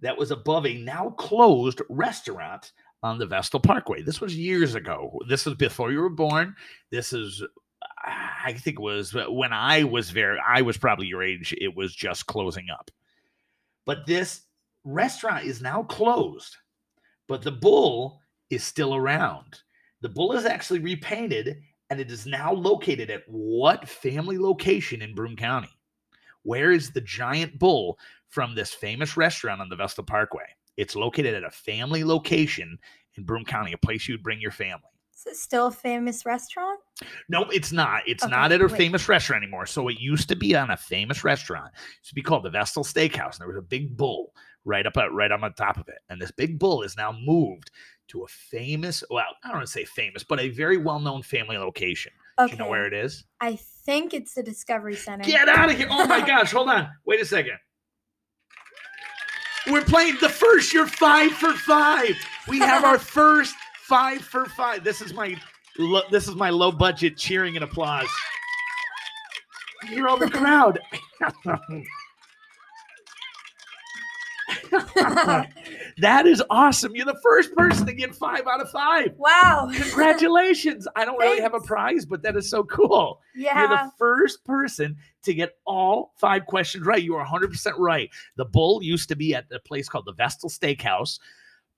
that 0.00 0.16
was 0.16 0.30
above 0.30 0.66
a 0.66 0.78
now 0.78 1.10
closed 1.10 1.82
restaurant 1.88 2.72
on 3.02 3.18
the 3.18 3.26
Vestal 3.26 3.60
Parkway. 3.60 4.02
This 4.02 4.20
was 4.20 4.36
years 4.36 4.74
ago. 4.74 5.18
This 5.28 5.46
was 5.46 5.54
before 5.54 5.92
you 5.92 6.00
were 6.00 6.08
born. 6.08 6.54
This 6.90 7.12
is 7.12 7.42
I 8.04 8.52
think 8.52 8.78
it 8.78 8.82
was 8.82 9.14
uh, 9.14 9.26
when 9.28 9.52
I 9.52 9.84
was 9.84 10.10
very 10.10 10.38
I 10.46 10.62
was 10.62 10.76
probably 10.76 11.06
your 11.06 11.22
age. 11.22 11.54
It 11.60 11.76
was 11.76 11.94
just 11.94 12.26
closing 12.26 12.68
up. 12.70 12.90
But 13.84 14.06
this 14.06 14.42
restaurant 14.84 15.44
is 15.44 15.62
now 15.62 15.82
closed. 15.84 16.56
But 17.28 17.42
the 17.42 17.52
bull 17.52 18.20
is 18.50 18.64
still 18.64 18.94
around. 18.94 19.60
The 20.00 20.08
bull 20.08 20.32
is 20.32 20.44
actually 20.44 20.80
repainted 20.80 21.60
and 21.90 22.00
it 22.00 22.10
is 22.10 22.26
now 22.26 22.52
located 22.52 23.10
at 23.10 23.22
what 23.26 23.88
family 23.88 24.38
location 24.38 25.02
in 25.02 25.14
Broome 25.14 25.36
County? 25.36 25.70
Where 26.42 26.72
is 26.72 26.90
the 26.90 27.00
giant 27.00 27.58
bull 27.58 27.98
from 28.28 28.54
this 28.54 28.72
famous 28.72 29.16
restaurant 29.16 29.60
on 29.60 29.68
the 29.68 29.76
Vestal 29.76 30.04
Parkway? 30.04 30.44
It's 30.76 30.94
located 30.96 31.34
at 31.34 31.44
a 31.44 31.50
family 31.50 32.04
location 32.04 32.78
in 33.16 33.24
Broome 33.24 33.44
County, 33.44 33.72
a 33.72 33.78
place 33.78 34.06
you'd 34.08 34.22
bring 34.22 34.40
your 34.40 34.52
family. 34.52 34.82
Is 35.16 35.26
it 35.26 35.36
still 35.36 35.66
a 35.66 35.72
famous 35.72 36.24
restaurant? 36.24 36.78
No, 37.28 37.42
it's 37.50 37.72
not. 37.72 38.02
It's 38.06 38.22
Okay, 38.22 38.30
not 38.30 38.52
at 38.52 38.60
a 38.60 38.66
wait. 38.68 38.76
famous 38.76 39.08
restaurant 39.08 39.42
anymore. 39.42 39.66
So 39.66 39.88
it 39.88 39.98
used 39.98 40.28
to 40.28 40.36
be 40.36 40.54
on 40.54 40.70
a 40.70 40.76
famous 40.76 41.24
restaurant. 41.24 41.72
It 41.74 41.98
used 42.02 42.10
to 42.10 42.14
be 42.14 42.22
called 42.22 42.44
the 42.44 42.50
Vestal 42.50 42.84
Steakhouse, 42.84 43.32
and 43.32 43.40
there 43.40 43.48
was 43.48 43.56
a 43.56 43.62
big 43.62 43.96
bull 43.96 44.32
right 44.64 44.86
up 44.86 44.96
at, 44.96 45.12
right 45.12 45.32
on 45.32 45.40
the 45.40 45.50
top 45.50 45.76
of 45.76 45.88
it. 45.88 45.98
And 46.08 46.20
this 46.22 46.30
big 46.30 46.58
bull 46.60 46.82
is 46.82 46.96
now 46.96 47.10
moved 47.12 47.72
to 48.08 48.24
a 48.24 48.28
famous, 48.28 49.04
well, 49.10 49.24
I 49.44 49.48
don't 49.48 49.58
want 49.58 49.66
to 49.66 49.72
say 49.72 49.84
famous, 49.84 50.24
but 50.24 50.40
a 50.40 50.48
very 50.48 50.76
well-known 50.76 51.22
family 51.22 51.56
location. 51.56 52.12
Okay. 52.38 52.50
Do 52.50 52.56
you 52.56 52.64
know 52.64 52.70
where 52.70 52.86
it 52.86 52.94
is? 52.94 53.24
I 53.40 53.56
think 53.84 54.14
it's 54.14 54.34
the 54.34 54.42
Discovery 54.42 54.96
Center. 54.96 55.24
Get 55.24 55.48
out 55.48 55.70
of 55.70 55.76
here! 55.76 55.88
Oh 55.90 56.06
my 56.06 56.20
gosh! 56.26 56.52
Hold 56.52 56.68
on. 56.68 56.88
Wait 57.04 57.20
a 57.20 57.24
second. 57.24 57.58
We're 59.66 59.84
playing 59.84 60.16
the 60.20 60.28
first. 60.28 60.72
You're 60.72 60.86
five 60.86 61.32
for 61.32 61.52
five. 61.52 62.14
We 62.46 62.58
have 62.60 62.84
our 62.84 62.98
first 62.98 63.54
five 63.82 64.22
for 64.22 64.46
five. 64.46 64.84
This 64.84 65.02
is 65.02 65.12
my 65.12 65.36
lo- 65.78 66.02
this 66.10 66.28
is 66.28 66.36
my 66.36 66.50
low 66.50 66.72
budget 66.72 67.16
cheering 67.16 67.56
and 67.56 67.64
applause. 67.64 68.08
Hear 69.88 70.08
all 70.08 70.16
the 70.16 70.30
crowd. 70.30 70.78
that 76.00 76.26
is 76.26 76.42
awesome. 76.50 76.94
You're 76.94 77.06
the 77.06 77.18
first 77.22 77.54
person 77.54 77.86
to 77.86 77.92
get 77.92 78.14
five 78.14 78.46
out 78.46 78.60
of 78.60 78.70
five. 78.70 79.12
wow. 79.16 79.68
Congratulations. 79.74 80.86
I 80.96 81.04
don't 81.04 81.18
really 81.18 81.40
have 81.40 81.54
a 81.54 81.60
prize, 81.60 82.04
but 82.04 82.22
that 82.22 82.36
is 82.36 82.48
so 82.48 82.64
cool. 82.64 83.20
You're 83.34 83.52
the 83.52 83.74
Yeah. 83.74 83.90
first 83.98 84.44
person 84.44 84.96
to 85.22 85.34
get 85.34 85.56
all 85.66 86.12
five 86.18 86.46
questions 86.46 86.86
right. 86.86 87.02
You 87.02 87.14
are 87.16 87.24
100% 87.26 87.72
right. 87.78 88.10
The 88.36 88.44
bull 88.44 88.82
used 88.82 89.08
to 89.10 89.16
be 89.16 89.34
at 89.34 89.46
a 89.52 89.58
place 89.60 89.88
called 89.88 90.06
the 90.06 90.12
Vestal 90.14 90.48
Steakhouse. 90.48 91.18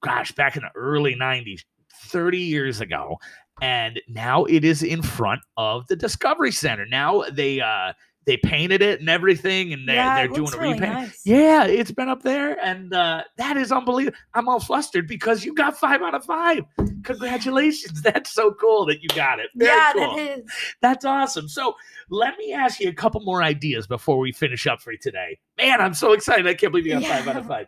Gosh, 0.03 0.33
back 0.33 0.57
in 0.57 0.63
the 0.63 0.71
early 0.75 1.15
90s, 1.15 1.65
30 2.09 2.39
years 2.39 2.81
ago. 2.81 3.19
And 3.63 4.01
now 4.09 4.45
it 4.47 4.65
is 4.65 4.83
in 4.83 5.03
front 5.03 5.43
of 5.59 5.87
the 5.89 5.97
Discovery 5.97 6.53
Center. 6.53 6.87
Now 6.87 7.25
they 7.31 7.61
uh 7.61 7.93
they 8.27 8.37
painted 8.37 8.83
it 8.83 9.01
and 9.01 9.09
everything, 9.09 9.73
and 9.73 9.89
they're, 9.89 9.97
yeah, 9.97 10.17
they're 10.17 10.29
doing 10.29 10.53
a 10.53 10.59
really 10.59 10.75
repaint. 10.75 10.93
nice. 10.93 11.23
Yeah, 11.25 11.65
it's 11.65 11.91
been 11.91 12.09
up 12.09 12.23
there, 12.23 12.59
and 12.63 12.93
uh, 12.93 13.25
that 13.37 13.57
is 13.57 13.73
unbelievable. 13.73 14.17
I'm 14.35 14.49
all 14.49 14.61
flustered 14.61 15.09
because 15.09 15.45
you 15.45 15.55
got 15.55 15.79
five 15.79 16.03
out 16.03 16.15
of 16.15 16.25
five. 16.25 16.65
Congratulations! 17.03 18.03
That's 18.05 18.31
so 18.31 18.53
cool 18.53 18.85
that 18.87 19.03
you 19.03 19.09
got 19.09 19.41
it. 19.41 19.51
Very 19.55 19.71
yeah, 19.71 19.93
cool. 19.95 20.17
that 20.17 20.39
is. 20.39 20.45
That's 20.83 21.05
awesome. 21.05 21.49
So 21.49 21.75
let 22.11 22.37
me 22.37 22.53
ask 22.53 22.79
you 22.79 22.91
a 22.91 22.95
couple 22.95 23.21
more 23.23 23.43
ideas 23.43 23.87
before 23.87 24.19
we 24.19 24.33
finish 24.33 24.67
up 24.67 24.83
for 24.83 24.95
today. 24.97 25.39
Man, 25.57 25.81
I'm 25.81 25.95
so 25.95 26.13
excited! 26.13 26.47
I 26.47 26.55
can't 26.55 26.73
believe 26.73 26.87
you 26.87 27.01
got 27.01 27.05
five 27.05 27.29
out 27.29 27.37
of 27.37 27.47
five. 27.47 27.67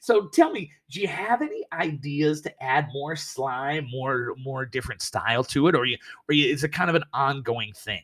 So 0.00 0.28
tell 0.28 0.50
me, 0.50 0.70
do 0.90 1.00
you 1.00 1.08
have 1.08 1.40
any 1.40 1.64
ideas 1.72 2.40
to 2.42 2.62
add 2.62 2.88
more 2.92 3.16
slime, 3.16 3.88
more 3.90 4.34
more 4.38 4.66
different 4.66 5.00
style 5.00 5.44
to 5.44 5.68
it, 5.68 5.74
or 5.74 5.86
you, 5.86 5.96
or 6.28 6.34
you, 6.34 6.52
is 6.52 6.62
it 6.62 6.72
kind 6.72 6.90
of 6.90 6.96
an 6.96 7.04
ongoing 7.14 7.72
thing? 7.72 8.02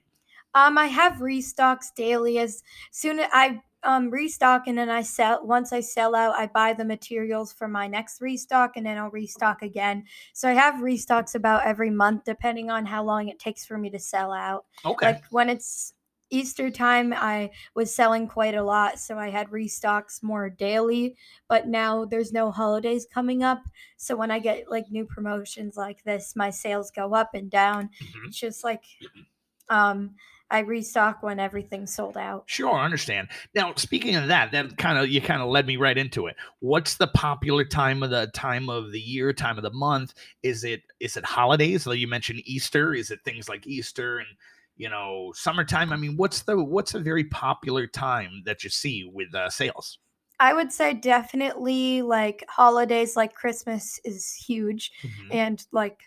Um, 0.54 0.78
I 0.78 0.86
have 0.86 1.14
restocks 1.14 1.94
daily. 1.94 2.38
As 2.38 2.62
soon 2.90 3.20
as 3.20 3.28
I 3.32 3.62
um 3.82 4.10
restock 4.10 4.66
and 4.66 4.76
then 4.76 4.90
I 4.90 5.00
sell. 5.02 5.46
Once 5.46 5.72
I 5.72 5.80
sell 5.80 6.14
out, 6.14 6.34
I 6.34 6.46
buy 6.46 6.74
the 6.74 6.84
materials 6.84 7.52
for 7.52 7.66
my 7.68 7.86
next 7.86 8.20
restock, 8.20 8.76
and 8.76 8.84
then 8.84 8.98
I'll 8.98 9.10
restock 9.10 9.62
again. 9.62 10.04
So 10.34 10.48
I 10.48 10.52
have 10.52 10.76
restocks 10.82 11.34
about 11.34 11.64
every 11.64 11.90
month, 11.90 12.24
depending 12.24 12.70
on 12.70 12.84
how 12.86 13.02
long 13.04 13.28
it 13.28 13.38
takes 13.38 13.64
for 13.64 13.78
me 13.78 13.88
to 13.90 13.98
sell 13.98 14.32
out. 14.32 14.66
Okay, 14.84 15.06
Like 15.06 15.24
when 15.30 15.48
it's 15.48 15.94
Easter 16.32 16.70
time, 16.70 17.12
I 17.12 17.50
was 17.74 17.92
selling 17.94 18.28
quite 18.28 18.54
a 18.54 18.62
lot, 18.62 19.00
so 19.00 19.18
I 19.18 19.30
had 19.30 19.48
restocks 19.48 20.22
more 20.22 20.48
daily. 20.50 21.16
But 21.48 21.66
now 21.66 22.04
there's 22.04 22.32
no 22.32 22.50
holidays 22.52 23.06
coming 23.12 23.42
up, 23.42 23.62
so 23.96 24.14
when 24.14 24.30
I 24.30 24.38
get 24.40 24.70
like 24.70 24.90
new 24.90 25.06
promotions 25.06 25.76
like 25.76 26.04
this, 26.04 26.36
my 26.36 26.50
sales 26.50 26.90
go 26.90 27.14
up 27.14 27.30
and 27.34 27.50
down. 27.50 27.88
Mhm. 28.00 28.26
It's 28.28 28.38
just 28.38 28.62
like 28.62 28.84
um 29.68 30.16
I 30.50 30.60
restock 30.60 31.22
when 31.22 31.38
everything's 31.38 31.94
sold 31.94 32.16
out. 32.16 32.44
Sure, 32.46 32.72
I 32.72 32.84
understand. 32.84 33.28
Now, 33.54 33.72
speaking 33.76 34.16
of 34.16 34.26
that, 34.28 34.50
that 34.52 34.76
kind 34.76 34.98
of 34.98 35.08
you 35.08 35.20
kind 35.20 35.40
of 35.40 35.48
led 35.48 35.66
me 35.66 35.76
right 35.76 35.96
into 35.96 36.26
it. 36.26 36.36
What's 36.58 36.96
the 36.96 37.06
popular 37.06 37.64
time 37.64 38.02
of 38.02 38.10
the 38.10 38.26
time 38.34 38.68
of 38.68 38.90
the 38.90 39.00
year, 39.00 39.32
time 39.32 39.56
of 39.56 39.62
the 39.62 39.72
month? 39.72 40.14
Is 40.42 40.64
it 40.64 40.82
is 40.98 41.16
it 41.16 41.24
holidays? 41.24 41.84
Though 41.84 41.92
you 41.92 42.08
mentioned 42.08 42.42
Easter. 42.44 42.94
Is 42.94 43.10
it 43.10 43.20
things 43.24 43.48
like 43.48 43.66
Easter 43.66 44.18
and 44.18 44.28
you 44.76 44.88
know 44.88 45.32
summertime? 45.36 45.92
I 45.92 45.96
mean, 45.96 46.16
what's 46.16 46.42
the 46.42 46.62
what's 46.62 46.94
a 46.94 47.00
very 47.00 47.24
popular 47.24 47.86
time 47.86 48.42
that 48.46 48.64
you 48.64 48.70
see 48.70 49.08
with 49.12 49.32
uh, 49.34 49.48
sales? 49.50 49.98
I 50.40 50.54
would 50.54 50.72
say 50.72 50.94
definitely 50.94 52.02
like 52.02 52.44
holidays 52.48 53.14
like 53.14 53.34
Christmas 53.34 54.00
is 54.04 54.32
huge 54.34 54.90
Mhm. 55.04 55.26
and 55.30 55.66
like 55.70 56.00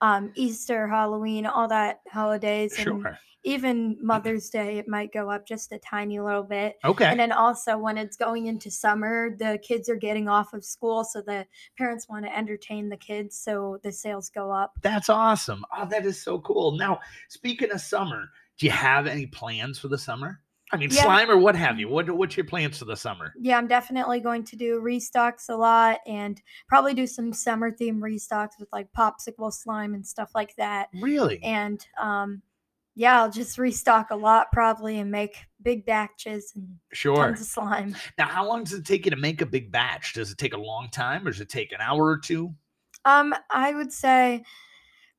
um 0.00 0.30
Easter, 0.36 0.86
Halloween, 0.86 1.46
all 1.46 1.68
that 1.68 2.00
holidays 2.12 2.78
and 2.78 2.84
Sure. 2.84 3.18
Even 3.44 3.96
Mother's 4.02 4.50
Day 4.50 4.78
it 4.78 4.88
might 4.88 5.12
go 5.12 5.30
up 5.30 5.46
just 5.46 5.72
a 5.72 5.78
tiny 5.78 6.20
little 6.20 6.42
bit. 6.42 6.76
Okay. 6.84 7.04
And 7.04 7.18
then 7.18 7.32
also 7.32 7.78
when 7.78 7.96
it's 7.96 8.16
going 8.16 8.46
into 8.46 8.70
summer, 8.70 9.36
the 9.38 9.58
kids 9.62 9.88
are 9.88 9.96
getting 9.96 10.28
off 10.28 10.52
of 10.52 10.64
school, 10.64 11.04
so 11.04 11.22
the 11.22 11.46
parents 11.76 12.08
want 12.08 12.24
to 12.26 12.36
entertain 12.36 12.88
the 12.88 12.96
kids, 12.96 13.36
so 13.38 13.78
the 13.82 13.92
sales 13.92 14.28
go 14.30 14.50
up. 14.50 14.72
That's 14.82 15.08
awesome. 15.08 15.64
Oh, 15.76 15.86
that 15.90 16.04
is 16.04 16.20
so 16.22 16.40
cool. 16.40 16.72
Now, 16.72 17.00
speaking 17.28 17.70
of 17.70 17.80
summer, 17.80 18.30
do 18.58 18.66
you 18.66 18.72
have 18.72 19.06
any 19.06 19.26
plans 19.26 19.78
for 19.78 19.88
the 19.88 19.98
summer? 19.98 20.40
I 20.70 20.76
mean, 20.76 20.90
Yeah. 20.92 21.04
slime 21.04 21.30
or 21.30 21.38
what 21.38 21.56
have 21.56 21.78
you? 21.78 21.88
What 21.88 22.10
what's 22.10 22.36
your 22.36 22.44
plans 22.44 22.78
for 22.78 22.84
the 22.84 22.96
summer? 22.96 23.32
Yeah, 23.40 23.56
I'm 23.56 23.68
definitely 23.68 24.20
going 24.20 24.44
to 24.44 24.56
do 24.56 24.82
restocks 24.82 25.48
a 25.48 25.54
lot 25.54 26.00
and 26.06 26.42
probably 26.68 26.92
do 26.92 27.06
some 27.06 27.32
summer 27.32 27.70
theme 27.70 28.00
restocks 28.02 28.58
with 28.58 28.68
like 28.70 28.88
popsicle 28.92 29.50
slime 29.50 29.94
and 29.94 30.06
stuff 30.06 30.30
like 30.34 30.54
that. 30.56 30.88
Really? 30.92 31.42
And 31.42 31.86
um 31.98 32.42
yeah, 32.98 33.22
I'll 33.22 33.30
just 33.30 33.58
restock 33.58 34.10
a 34.10 34.16
lot 34.16 34.50
probably 34.50 34.98
and 34.98 35.08
make 35.08 35.36
big 35.62 35.86
batches 35.86 36.52
and 36.56 36.78
Sure. 36.92 37.16
tons 37.16 37.40
of 37.40 37.46
slime. 37.46 37.96
Now, 38.18 38.26
how 38.26 38.44
long 38.44 38.64
does 38.64 38.72
it 38.74 38.84
take 38.84 39.04
you 39.04 39.10
to 39.12 39.16
make 39.16 39.40
a 39.40 39.46
big 39.46 39.70
batch? 39.70 40.14
Does 40.14 40.32
it 40.32 40.38
take 40.38 40.52
a 40.52 40.58
long 40.58 40.88
time 40.90 41.24
or 41.26 41.30
does 41.30 41.40
it 41.40 41.48
take 41.48 41.70
an 41.70 41.80
hour 41.80 42.04
or 42.04 42.18
two? 42.18 42.52
Um, 43.04 43.32
I 43.50 43.72
would 43.72 43.92
say 43.92 44.42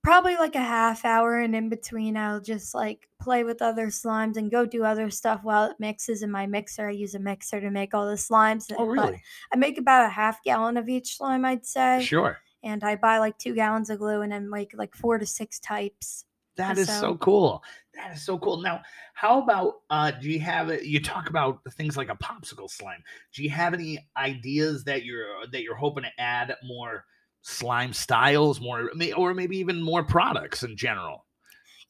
probably 0.03 0.35
like 0.35 0.55
a 0.55 0.59
half 0.59 1.05
hour, 1.05 1.39
and 1.39 1.55
in 1.55 1.69
between, 1.69 2.17
I'll 2.17 2.41
just 2.41 2.75
like 2.75 3.07
play 3.21 3.45
with 3.45 3.61
other 3.61 3.87
slimes 3.87 4.35
and 4.35 4.51
go 4.51 4.65
do 4.65 4.83
other 4.83 5.09
stuff 5.09 5.39
while 5.43 5.69
it 5.71 5.77
mixes 5.79 6.21
in 6.21 6.31
my 6.31 6.47
mixer. 6.47 6.89
I 6.89 6.91
use 6.91 7.15
a 7.15 7.19
mixer 7.19 7.61
to 7.61 7.71
make 7.71 7.93
all 7.93 8.07
the 8.09 8.15
slimes. 8.15 8.69
Oh, 8.73 8.85
but 8.85 8.87
really? 8.87 9.23
I 9.53 9.57
make 9.57 9.77
about 9.77 10.05
a 10.05 10.09
half 10.09 10.43
gallon 10.43 10.75
of 10.75 10.89
each 10.89 11.15
slime, 11.17 11.45
I'd 11.45 11.65
say. 11.65 12.01
Sure. 12.03 12.39
And 12.61 12.83
I 12.83 12.97
buy 12.97 13.19
like 13.19 13.37
two 13.37 13.55
gallons 13.55 13.89
of 13.89 13.99
glue 13.99 14.21
and 14.21 14.33
then 14.33 14.49
make 14.49 14.73
like 14.73 14.95
four 14.95 15.17
to 15.17 15.25
six 15.25 15.59
types. 15.59 16.25
That 16.57 16.77
is 16.77 16.87
so 16.87 16.99
So- 16.99 17.17
cool. 17.17 17.63
That 17.95 18.15
is 18.15 18.23
so 18.25 18.37
cool. 18.39 18.61
Now, 18.61 18.81
how 19.13 19.41
about 19.43 19.81
uh 19.89 20.11
do 20.11 20.29
you 20.29 20.39
have 20.39 20.83
you 20.83 21.01
talk 21.01 21.29
about 21.29 21.59
things 21.71 21.97
like 21.97 22.09
a 22.09 22.15
popsicle 22.15 22.69
slime. 22.69 23.03
Do 23.33 23.43
you 23.43 23.49
have 23.49 23.73
any 23.73 24.07
ideas 24.15 24.83
that 24.85 25.03
you're 25.03 25.47
that 25.51 25.63
you're 25.63 25.75
hoping 25.75 26.03
to 26.03 26.21
add 26.21 26.55
more 26.63 27.05
slime 27.41 27.91
styles, 27.93 28.61
more 28.61 28.89
or 29.15 29.33
maybe 29.33 29.57
even 29.57 29.81
more 29.81 30.03
products 30.03 30.63
in 30.63 30.77
general? 30.77 31.25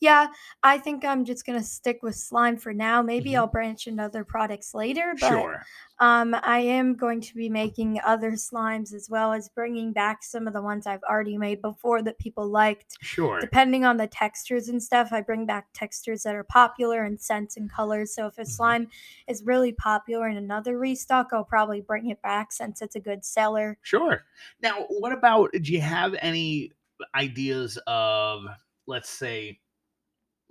Yeah, 0.02 0.28
I 0.64 0.78
think 0.78 1.04
I'm 1.04 1.26
just 1.26 1.46
gonna 1.46 1.64
stick 1.64 2.00
with 2.04 2.16
slime 2.16 2.58
for 2.58 2.74
now. 2.74 3.02
Maybe 3.02 3.36
Mhm. 3.36 3.36
I'll 3.36 3.48
branch 3.48 3.86
into 3.88 4.04
other 4.04 4.24
products 4.24 4.74
later, 4.74 5.16
but 5.20 5.46
Sure. 5.46 5.68
Um, 6.00 6.36
I 6.44 6.60
am 6.60 6.96
going 6.96 7.22
to 7.22 7.36
be 7.36 7.50
making 7.50 8.02
other 8.04 8.32
slimes 8.34 8.94
as 8.94 9.10
well 9.10 9.34
as 9.34 9.50
bringing 9.50 9.94
back 9.94 10.24
some 10.24 10.48
of 10.48 10.54
the 10.54 10.62
ones 10.64 10.88
I've 10.88 11.04
already 11.04 11.38
made 11.38 11.62
before 11.62 12.02
that 12.04 12.20
people 12.20 12.48
liked. 12.50 12.98
Sure. 13.02 13.42
Depending 13.42 13.86
on 13.86 13.98
the 13.98 14.08
textures 14.08 14.70
and 14.70 14.82
stuff, 14.84 15.14
I 15.14 15.22
bring 15.22 15.46
back 15.46 15.70
textures 15.74 16.24
that 16.24 16.36
are 16.36 16.44
popular 16.46 17.04
and 17.06 17.22
scents 17.22 17.58
and 17.58 17.72
colors. 17.72 18.16
So 18.16 18.28
if 18.28 18.38
a 18.40 18.46
Mhm. 18.46 18.48
slime 18.48 18.90
is 19.28 19.44
really 19.46 19.74
popular 19.74 20.28
in 20.30 20.38
another 20.38 20.78
restock, 20.80 21.30
I'll 21.34 21.46
probably 21.46 21.82
bring 21.82 22.10
it 22.10 22.22
back 22.24 22.52
since 22.54 22.82
it's 22.82 22.96
a 22.96 23.00
good 23.02 23.26
seller. 23.26 23.78
Sure. 23.82 24.26
Now, 24.62 24.86
what 24.90 25.12
about 25.14 25.52
do 25.54 25.74
you 25.74 25.82
have 25.82 26.14
any 26.22 26.72
ideas 27.16 27.78
of 27.88 28.46
let's 28.88 29.10
say 29.10 29.60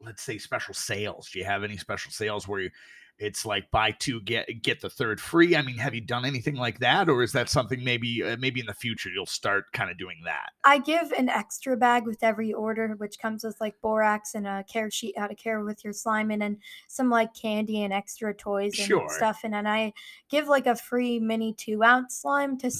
let's 0.05 0.23
say 0.23 0.39
special 0.39 0.75
sales? 0.75 1.31
Do 1.31 1.39
you 1.39 1.45
have 1.45 1.65
any 1.65 1.77
special 1.77 2.11
sales 2.11 2.47
where 2.47 2.61
you, 2.61 2.71
it's 3.19 3.45
like 3.45 3.71
buy 3.71 3.91
two 3.93 4.21
get 4.23 4.47
get 4.63 4.81
the 4.81 4.91
third 4.91 5.21
free? 5.21 5.57
I 5.57 5.63
mean, 5.63 5.77
have 5.79 5.95
you 5.95 6.01
done 6.01 6.25
anything 6.25 6.55
like 6.55 6.79
that 6.81 7.09
or 7.09 7.23
is 7.23 7.33
that 7.33 7.49
something 7.49 7.83
maybe 7.83 8.23
uh, 8.23 8.37
maybe 8.39 8.61
in 8.61 8.67
the 8.67 8.75
future 8.75 9.11
you'll 9.11 9.27
start 9.27 9.65
kind 9.73 9.91
of 9.91 9.99
doing 9.99 10.19
that? 10.25 10.51
I 10.65 10.79
give 10.79 11.13
an 11.13 11.29
extra 11.29 11.77
bag 11.77 12.07
with 12.07 12.23
every 12.23 12.53
order, 12.53 12.95
which 12.99 13.19
comes 13.19 13.45
with 13.45 13.61
like 13.61 13.81
borax 13.81 14.35
and 14.35 14.47
a 14.47 14.65
care 14.71 14.91
sheet 14.91 15.19
how 15.19 15.27
to 15.27 15.35
care 15.35 15.65
with 15.65 15.83
your 15.85 15.93
slime, 15.93 16.31
and 16.31 16.41
then 16.41 16.59
some 16.87 17.11
like 17.11 17.35
candy 17.35 17.83
and 17.83 17.93
extra 17.93 18.35
toys 18.35 18.79
and 18.79 18.87
Sure. 18.87 19.09
stuff. 19.11 19.41
And 19.45 19.55
then 19.55 19.67
I 19.67 19.93
give 20.31 20.49
like 20.49 20.67
a 20.67 20.77
free 20.77 21.19
mini 21.19 21.55
two 21.55 21.83
ounce 21.83 22.17
slime 22.17 22.57
to 22.59 22.71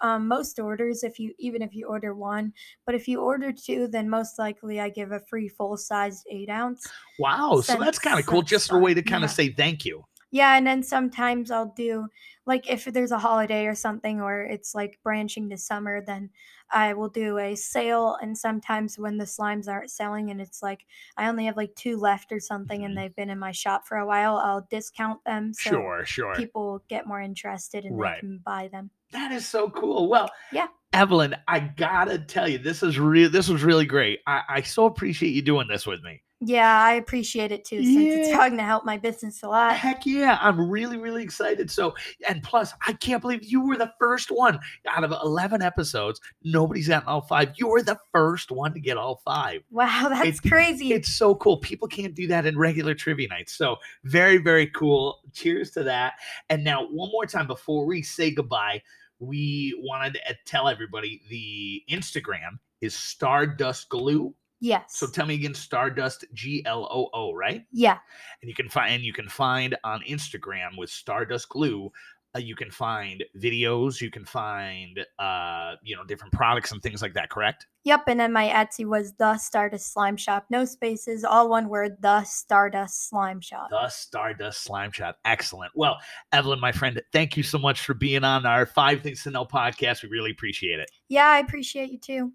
um, 0.00 0.28
most 0.28 0.58
orders 0.60 1.02
if 1.02 1.18
you 1.18 1.34
even 1.38 1.62
if 1.62 1.74
you 1.74 1.86
order 1.86 2.14
one. 2.14 2.52
But 2.86 2.94
if 2.94 3.08
you 3.08 3.20
order 3.20 3.52
two, 3.52 3.88
then 3.88 4.08
most 4.08 4.38
likely 4.38 4.80
I 4.80 4.90
give 4.90 5.12
a 5.12 5.20
free 5.20 5.48
full 5.48 5.76
sized 5.76 6.26
eight 6.30 6.48
ounce. 6.48 6.86
Wow, 7.18 7.60
so 7.62 7.76
that's 7.76 7.98
kind 7.98 8.18
of 8.18 8.26
cool 8.26 8.42
just 8.42 8.70
a 8.72 8.78
way 8.78 8.94
to 8.94 9.02
kind 9.02 9.24
of 9.24 9.30
yeah. 9.30 9.34
say 9.34 9.48
thank 9.50 9.84
you. 9.84 9.87
Yeah, 10.30 10.56
and 10.56 10.66
then 10.66 10.82
sometimes 10.82 11.50
I'll 11.50 11.72
do 11.76 12.08
like 12.48 12.68
if 12.68 12.86
there's 12.86 13.12
a 13.12 13.18
holiday 13.18 13.66
or 13.66 13.74
something 13.74 14.20
or 14.20 14.42
it's 14.42 14.74
like 14.74 14.98
branching 15.02 15.50
to 15.50 15.58
summer, 15.58 16.02
then 16.04 16.30
I 16.70 16.94
will 16.94 17.08
do 17.08 17.38
a 17.38 17.54
sale 17.54 18.16
and 18.20 18.36
sometimes 18.36 18.98
when 18.98 19.18
the 19.18 19.24
slimes 19.24 19.68
aren't 19.68 19.90
selling 19.90 20.30
and 20.30 20.40
it's 20.40 20.62
like 20.62 20.84
I 21.16 21.28
only 21.28 21.46
have 21.46 21.56
like 21.56 21.74
two 21.74 21.98
left 21.98 22.32
or 22.32 22.40
something 22.40 22.84
and 22.84 22.94
mm-hmm. 22.94 23.02
they've 23.02 23.16
been 23.16 23.30
in 23.30 23.38
my 23.38 23.52
shop 23.52 23.86
for 23.86 23.98
a 23.98 24.06
while, 24.06 24.36
I'll 24.36 24.66
discount 24.70 25.22
them 25.24 25.52
so 25.52 25.70
Sure, 25.70 26.04
sure. 26.04 26.34
people 26.36 26.82
get 26.88 27.06
more 27.06 27.20
interested 27.20 27.84
and 27.84 27.98
Right. 27.98 28.16
they 28.16 28.20
can 28.20 28.40
buy 28.44 28.68
them. 28.68 28.90
That 29.12 29.32
is 29.32 29.46
so 29.46 29.70
cool. 29.70 30.08
Well, 30.08 30.30
Yeah. 30.52 30.68
Evelyn, 30.94 31.36
I 31.46 31.60
gotta 31.60 32.18
tell 32.18 32.48
you, 32.48 32.56
this 32.56 32.82
is 32.82 32.98
real. 32.98 33.28
This 33.28 33.48
was 33.48 33.62
really 33.62 33.84
great. 33.84 34.20
I, 34.26 34.42
I 34.48 34.60
so 34.62 34.86
appreciate 34.86 35.30
you 35.34 35.42
doing 35.42 35.68
this 35.68 35.86
with 35.86 36.02
me. 36.02 36.22
Yeah, 36.40 36.80
I 36.84 36.92
appreciate 36.94 37.50
it 37.50 37.64
too, 37.64 37.82
since 37.82 38.14
it's 38.14 38.28
Yeah. 38.28 38.36
going 38.36 38.56
to 38.58 38.62
help 38.62 38.84
my 38.84 38.96
business 38.96 39.42
a 39.42 39.48
lot. 39.48 39.74
Heck 39.76 40.06
yeah, 40.06 40.38
I'm 40.40 40.70
really, 40.70 40.96
really 40.96 41.24
excited. 41.24 41.68
So, 41.68 41.96
and 42.28 42.42
plus, 42.44 42.72
I 42.86 42.92
can't 42.92 43.20
believe 43.20 43.42
you 43.42 43.60
were 43.66 43.76
the 43.76 43.92
first 43.98 44.30
one 44.30 44.60
out 44.88 45.02
of 45.02 45.10
11 45.10 45.62
episodes. 45.62 46.20
Nobody's 46.44 46.86
gotten 46.86 47.08
all 47.08 47.22
five. 47.22 47.54
You 47.56 47.66
were 47.66 47.82
the 47.82 47.98
first 48.12 48.52
one 48.52 48.72
to 48.74 48.78
get 48.80 48.96
all 48.96 49.20
five. 49.24 49.62
Wow, 49.70 50.06
that's 50.10 50.28
It's- 50.28 50.40
crazy. 50.40 50.92
It's 50.92 51.12
so 51.12 51.34
cool. 51.34 51.56
People 51.56 51.88
can't 51.88 52.14
do 52.14 52.28
that 52.28 52.46
in 52.46 52.56
regular 52.56 52.94
trivia 52.94 53.26
nights. 53.26 53.54
So, 53.54 53.76
very, 54.04 54.38
very 54.38 54.68
cool. 54.68 55.18
Cheers 55.32 55.72
to 55.72 55.82
that. 55.84 56.14
And 56.50 56.62
now, 56.62 56.86
one 56.86 57.10
more 57.10 57.26
time 57.26 57.48
before 57.48 57.84
we 57.84 58.02
say 58.02 58.30
goodbye, 58.30 58.80
we 59.18 59.74
wanted 59.84 60.14
to 60.14 60.30
uh, 60.30 60.34
tell 60.46 60.68
everybody 60.68 61.20
the 61.28 61.82
Instagram 61.92 62.60
is 62.80 62.94
Stardust 62.94 63.88
Glue. 63.88 64.32
Yes. 64.60 64.96
So, 64.98 65.06
tell 65.06 65.26
me 65.26 65.34
again, 65.34 65.54
Stardust 65.54 66.24
G 66.34 66.62
L 66.66 66.88
O 66.90 67.08
O, 67.14 67.32
right? 67.32 67.64
yeah. 67.72 67.98
and 68.42 68.48
you 68.48 68.54
can 68.54 68.68
find 68.68 68.94
and 68.94 69.04
you 69.04 69.12
can 69.12 69.28
find 69.28 69.76
on 69.84 70.02
Instagram 70.08 70.76
with 70.76 70.90
Stardust 70.90 71.48
Gloo. 71.48 71.90
Uh, 72.36 72.40
you 72.40 72.54
can 72.54 72.70
find 72.70 73.24
videos. 73.38 74.02
You 74.02 74.10
can 74.10 74.24
find 74.24 75.00
uh, 75.18 75.76
you 75.82 75.96
know 75.96 76.04
different 76.04 76.32
products 76.34 76.72
and 76.72 76.82
things 76.82 77.00
like 77.00 77.14
that. 77.14 77.30
Correct? 77.30 77.66
Yep. 77.84 78.02
And 78.06 78.20
then 78.20 78.34
my 78.34 78.48
Etsy 78.48 78.84
was 78.84 79.14
the 79.14 79.38
Stardust 79.38 79.94
Slime 79.94 80.18
Shop. 80.18 80.44
No 80.50 80.66
spaces, 80.66 81.24
all 81.24 81.48
one 81.48 81.70
word, 81.70 81.96
the 82.00 82.22
Stardust 82.24 83.08
Slime 83.08 83.40
Shop. 83.40 83.68
The 83.70 83.88
Stardust 83.88 84.62
Slime 84.62 84.92
Shop. 84.92 85.16
Excellent. 85.24 85.72
Well, 85.74 85.96
Evelyn, 86.32 86.60
my 86.60 86.70
friend, 86.70 87.00
thank 87.14 87.34
you 87.34 87.42
so 87.42 87.56
much 87.56 87.80
for 87.80 87.94
being 87.94 88.24
on 88.24 88.44
our 88.44 88.66
Five 88.66 89.00
Things 89.00 89.22
to 89.22 89.30
Know 89.30 89.46
podcast. 89.46 90.02
We 90.02 90.10
really 90.10 90.32
appreciate 90.32 90.80
it. 90.80 90.90
Yeah, 91.08 91.28
I 91.28 91.38
appreciate 91.38 91.90
you 91.90 91.98
too. 91.98 92.32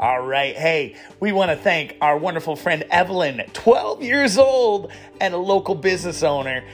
All 0.00 0.22
right. 0.22 0.56
Hey, 0.56 0.96
we 1.20 1.30
want 1.30 1.50
to 1.50 1.58
thank 1.58 1.98
our 2.00 2.16
wonderful 2.16 2.56
friend 2.56 2.84
Evelyn, 2.90 3.42
12 3.52 4.02
years 4.02 4.38
old 4.38 4.90
and 5.20 5.34
a 5.34 5.36
local 5.36 5.74
business 5.74 6.22
owner, 6.22 6.64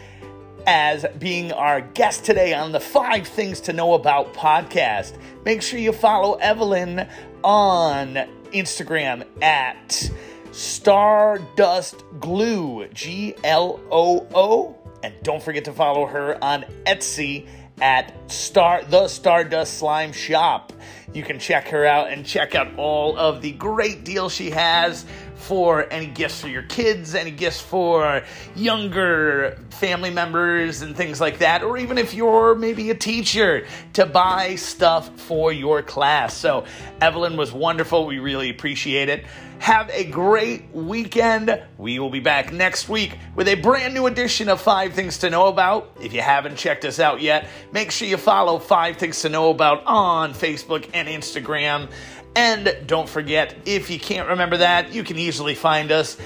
as 0.64 1.04
being 1.18 1.50
our 1.50 1.80
guest 1.80 2.24
today 2.24 2.54
on 2.54 2.70
the 2.70 2.78
Five 2.78 3.26
Things 3.26 3.58
to 3.62 3.72
Know 3.72 3.94
About 3.94 4.32
podcast. 4.32 5.18
Make 5.44 5.60
sure 5.60 5.80
you 5.80 5.92
follow 5.92 6.34
Evelyn 6.34 7.08
on 7.42 8.14
Instagram 8.52 9.26
at 9.42 10.08
Stardust 10.52 12.04
Gloo, 12.20 12.86
G 12.94 13.34
L 13.42 13.80
O 13.90 14.24
O. 14.36 14.78
And 15.02 15.12
don't 15.24 15.42
forget 15.42 15.64
to 15.64 15.72
follow 15.72 16.06
her 16.06 16.38
on 16.44 16.64
Etsy 16.86 17.48
at 17.80 18.30
Star 18.30 18.82
the 18.84 19.08
Stardust 19.08 19.78
Slime 19.78 20.12
Shop. 20.12 20.72
You 21.12 21.22
can 21.22 21.38
check 21.38 21.68
her 21.68 21.86
out 21.86 22.10
and 22.10 22.26
check 22.26 22.54
out 22.54 22.76
all 22.76 23.16
of 23.16 23.42
the 23.42 23.52
great 23.52 24.04
deals 24.04 24.32
she 24.32 24.50
has 24.50 25.04
for 25.34 25.90
any 25.92 26.06
gifts 26.06 26.40
for 26.40 26.48
your 26.48 26.62
kids, 26.62 27.14
any 27.14 27.30
gifts 27.30 27.60
for 27.60 28.22
younger 28.54 29.58
family 29.70 30.10
members 30.10 30.82
and 30.82 30.96
things 30.96 31.20
like 31.20 31.38
that, 31.38 31.62
or 31.62 31.78
even 31.78 31.98
if 31.98 32.14
you're 32.14 32.54
maybe 32.54 32.90
a 32.90 32.94
teacher 32.94 33.66
to 33.92 34.06
buy 34.06 34.56
stuff 34.56 35.08
for 35.20 35.52
your 35.52 35.82
class. 35.82 36.34
So, 36.34 36.64
Evelyn 37.00 37.36
was 37.36 37.52
wonderful. 37.52 38.06
We 38.06 38.18
really 38.18 38.50
appreciate 38.50 39.08
it. 39.08 39.24
Have 39.58 39.90
a 39.90 40.04
great 40.04 40.64
weekend. 40.72 41.62
We 41.78 41.98
will 41.98 42.10
be 42.10 42.20
back 42.20 42.52
next 42.52 42.88
week 42.88 43.18
with 43.34 43.48
a 43.48 43.56
brand 43.56 43.94
new 43.94 44.06
edition 44.06 44.48
of 44.48 44.60
Five 44.60 44.92
Things 44.92 45.18
to 45.18 45.30
Know 45.30 45.48
About. 45.48 45.90
If 46.00 46.12
you 46.12 46.20
haven't 46.20 46.56
checked 46.56 46.84
us 46.84 47.00
out 47.00 47.20
yet, 47.20 47.48
make 47.72 47.90
sure 47.90 48.06
you 48.06 48.16
follow 48.16 48.58
Five 48.58 48.96
Things 48.96 49.20
to 49.22 49.28
Know 49.28 49.50
About 49.50 49.82
on 49.84 50.34
Facebook 50.34 50.88
and 50.94 51.08
Instagram. 51.08 51.90
And 52.36 52.76
don't 52.86 53.08
forget, 53.08 53.56
if 53.64 53.90
you 53.90 53.98
can't 53.98 54.28
remember 54.28 54.58
that, 54.58 54.92
you 54.92 55.02
can 55.02 55.18
easily 55.18 55.54
find 55.54 55.90
us 55.90 56.16